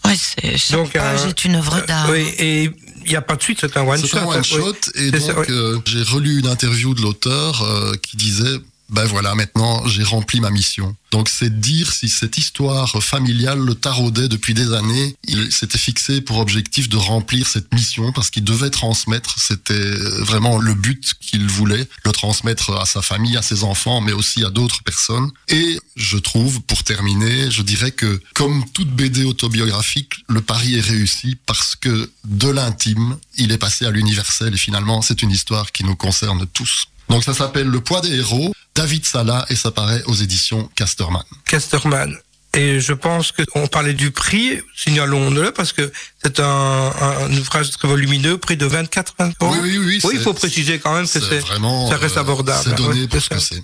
Oui, 0.06 0.14
c'est 0.18 0.58
chaque 0.58 0.78
Donc, 0.78 0.94
page 0.94 1.22
un- 1.26 1.30
est 1.30 1.46
une 1.46 1.56
œuvre 1.56 1.84
d'art. 1.86 2.10
Oui, 2.10 2.22
et 2.38 2.64
il 2.64 2.72
n'y 3.12 3.16
a 3.18 3.22
pas 3.22 3.36
de 3.36 3.42
suite, 3.42 3.60
c'est 3.62 3.78
un 3.78 3.88
one 3.88 4.00
C'est 4.00 4.08
shot. 4.08 4.18
un 4.18 4.26
one 4.26 4.38
hein, 4.38 4.74
et 4.96 5.12
donc 5.12 5.50
euh, 5.50 5.80
j'ai 5.86 6.04
relu 6.04 6.40
une 6.40 6.48
interview 6.48 6.94
de 6.94 7.02
l'auteur 7.02 7.62
euh, 7.64 7.94
qui 8.02 8.18
disait 8.18 8.58
ben 8.90 9.06
voilà, 9.06 9.36
maintenant 9.36 9.86
j'ai 9.88 10.04
rempli 10.04 10.40
ma 10.40 10.50
mission. 10.50 10.96
Donc 11.12 11.30
c'est 11.30 11.60
dire 11.60 11.94
si 11.94 12.10
cette 12.10 12.38
histoire 12.38 13.02
familiale 13.02 13.60
le 13.60 13.76
taraudait 13.76 14.28
depuis 14.28 14.54
des 14.54 14.74
années, 14.74 15.16
il 15.28 15.52
s'était 15.52 15.78
fixé 15.78 16.22
pour 16.22 16.38
objectif 16.38 16.90
de 16.90 16.98
remplir 16.98 17.48
cette 17.48 17.74
mission 17.74 18.12
parce 18.12 18.30
qu'il 18.30 18.44
devait 18.44 18.70
transmettre, 18.70 19.40
c'était 19.40 19.92
vraiment 20.22 20.58
le 20.58 20.74
but 20.74 21.14
qu'il 21.20 21.48
voulait, 21.48 21.88
le 22.06 22.12
transmettre 22.12 22.72
à 22.78 22.86
sa 22.86 23.02
famille, 23.02 23.38
à 23.38 23.42
ses 23.42 23.64
enfants, 23.64 24.02
mais 24.02 24.14
aussi 24.14 24.44
à 24.44 24.50
d'autres 24.50 24.84
personnes. 24.84 25.32
Et 25.48 25.80
je 25.96 26.18
trouve, 26.18 26.62
pour 26.62 26.84
terminer, 26.84 27.52
je 27.52 27.62
dirais 27.62 27.92
que 27.92 28.22
comme 28.36 28.64
toute 28.74 28.90
BD 28.90 29.24
autobiographique, 29.24 30.14
le 30.28 30.42
pari 30.42 30.76
est 30.76 30.82
réussi 30.82 31.38
parce 31.46 31.76
que 31.76 32.10
de 32.26 32.50
l'intime, 32.50 33.18
il 33.38 33.52
est 33.52 33.58
passé 33.58 33.86
à 33.86 33.92
l'universel 33.92 34.54
et 34.54 34.58
finalement 34.58 35.02
c'est 35.02 35.22
une 35.22 35.32
histoire 35.32 35.72
qui 35.72 35.84
nous 35.84 35.96
concerne 35.96 36.46
tous. 36.48 36.88
Donc 37.10 37.24
ça 37.24 37.34
s'appelle 37.34 37.68
Le 37.68 37.82
poids 37.82 38.02
des 38.02 38.16
héros, 38.16 38.54
David 38.78 39.06
Salah 39.06 39.44
et 39.50 39.56
ça 39.56 39.72
paraît 39.72 40.04
aux 40.06 40.14
éditions 40.14 40.70
Casterman. 40.76 41.24
Casterman. 41.46 42.16
Et 42.54 42.80
je 42.80 42.94
pense 42.94 43.32
qu'on 43.32 43.66
parlait 43.66 43.96
du 43.96 44.12
prix, 44.12 44.60
signalons-le, 44.76 45.52
parce 45.52 45.74
que 45.74 45.92
c'est 46.24 46.40
un, 46.40 46.92
un 47.26 47.38
ouvrage 47.38 47.72
très 47.72 47.88
volumineux, 47.88 48.38
prix 48.38 48.56
de 48.56 48.68
24 48.68 49.16
euros. 49.42 49.56
Oui, 49.56 49.60
oui, 49.64 49.78
oui. 49.80 50.00
Oui, 50.04 50.12
il 50.14 50.22
faut 50.22 50.34
préciser 50.34 50.78
quand 50.78 50.94
même 50.94 51.08
que 51.08 51.20
c'est, 51.20 51.40
vraiment, 51.40 51.90
ça 51.90 51.98
reste 51.98 52.18
euh, 52.18 52.22
abordable. 52.22 52.62
C'est 52.64 52.76
donné 52.76 53.02
Ouais, 53.02 53.08
pour 53.08 53.20
c'est 53.20 53.26
ce 53.26 53.30
que 53.30 53.40
c'est. 53.40 53.64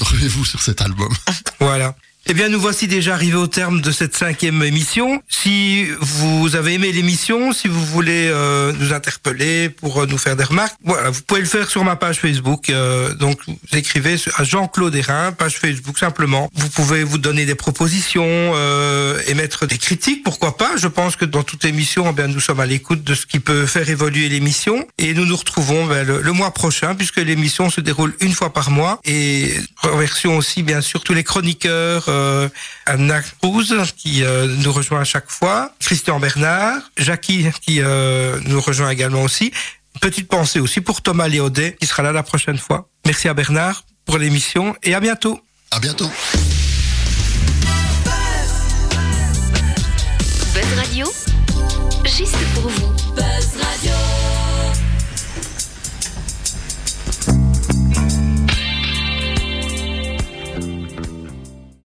Ruez-vous 0.00 0.44
sur 0.44 0.62
cet 0.62 0.80
album? 0.80 1.12
Voilà. 1.58 1.96
Eh 2.28 2.34
bien, 2.34 2.48
nous 2.48 2.60
voici 2.60 2.86
déjà 2.86 3.14
arrivés 3.14 3.36
au 3.36 3.48
terme 3.48 3.80
de 3.80 3.90
cette 3.90 4.14
cinquième 4.14 4.62
émission. 4.62 5.20
Si 5.28 5.86
vous 6.00 6.54
avez 6.54 6.74
aimé 6.74 6.92
l'émission, 6.92 7.52
si 7.52 7.66
vous 7.66 7.84
voulez 7.84 8.28
euh, 8.32 8.72
nous 8.78 8.92
interpeller 8.92 9.68
pour 9.68 10.00
euh, 10.00 10.06
nous 10.06 10.18
faire 10.18 10.36
des 10.36 10.44
remarques, 10.44 10.76
voilà, 10.84 11.10
vous 11.10 11.20
pouvez 11.22 11.40
le 11.40 11.46
faire 11.46 11.68
sur 11.68 11.82
ma 11.82 11.96
page 11.96 12.20
Facebook. 12.20 12.70
euh, 12.70 13.12
donc, 13.14 13.40
vous 13.46 13.76
écrivez 13.76 14.16
à 14.36 14.44
Jean-Claude 14.44 14.94
Hérin, 14.94 15.32
page 15.32 15.56
Facebook 15.58 15.98
simplement. 15.98 16.48
Vous 16.54 16.68
pouvez 16.68 17.02
vous 17.02 17.18
donner 17.18 17.44
des 17.44 17.56
propositions, 17.56 18.22
euh, 18.24 19.20
émettre 19.26 19.66
des 19.66 19.76
critiques, 19.78 20.22
pourquoi 20.22 20.56
pas. 20.56 20.76
Je 20.76 20.86
pense 20.86 21.16
que 21.16 21.24
dans 21.24 21.42
toute 21.42 21.64
émission, 21.64 22.06
eh 22.08 22.12
bien, 22.12 22.28
nous 22.28 22.40
sommes 22.40 22.60
à 22.60 22.66
l'écoute 22.66 23.02
de 23.02 23.16
ce 23.16 23.26
qui 23.26 23.40
peut 23.40 23.66
faire 23.66 23.90
évoluer 23.90 24.28
l'émission. 24.28 24.86
Et 24.96 25.12
nous 25.12 25.26
nous 25.26 25.36
retrouvons 25.36 25.86
ben, 25.86 26.06
le, 26.06 26.22
le 26.22 26.32
mois 26.32 26.52
prochain, 26.54 26.94
puisque 26.94 27.16
l'émission 27.16 27.68
se 27.68 27.80
déroule 27.80 28.14
une 28.20 28.32
fois 28.32 28.52
par 28.52 28.70
mois. 28.70 29.00
Et 29.04 29.54
remercions 29.82 30.36
aussi, 30.36 30.62
bien 30.62 30.80
sûr, 30.80 31.02
tous 31.02 31.14
les 31.14 31.24
chroniqueurs, 31.24 32.08
Anna 32.86 33.20
Cruz, 33.22 33.72
qui 33.96 34.24
euh, 34.24 34.46
nous 34.58 34.72
rejoint 34.72 35.00
à 35.00 35.04
chaque 35.04 35.30
fois, 35.30 35.74
Christian 35.78 36.18
Bernard, 36.20 36.80
Jackie, 36.96 37.46
qui 37.60 37.80
euh, 37.80 38.38
nous 38.44 38.60
rejoint 38.60 38.90
également 38.90 39.22
aussi. 39.22 39.52
Petite 40.00 40.28
pensée 40.28 40.60
aussi 40.60 40.80
pour 40.80 41.02
Thomas 41.02 41.28
Léodet, 41.28 41.76
qui 41.78 41.86
sera 41.86 42.02
là 42.02 42.12
la 42.12 42.22
prochaine 42.22 42.58
fois. 42.58 42.88
Merci 43.06 43.28
à 43.28 43.34
Bernard 43.34 43.84
pour 44.04 44.18
l'émission 44.18 44.74
et 44.82 44.94
à 44.94 45.00
bientôt. 45.00 45.40
À 45.70 45.78
bientôt. 45.78 46.10
Buzz 50.54 50.74
Radio, 50.76 51.06
juste 52.04 52.36
pour 52.54 52.68
vous. 52.68 52.92
Buzz 53.14 53.62
Radio. 53.62 53.91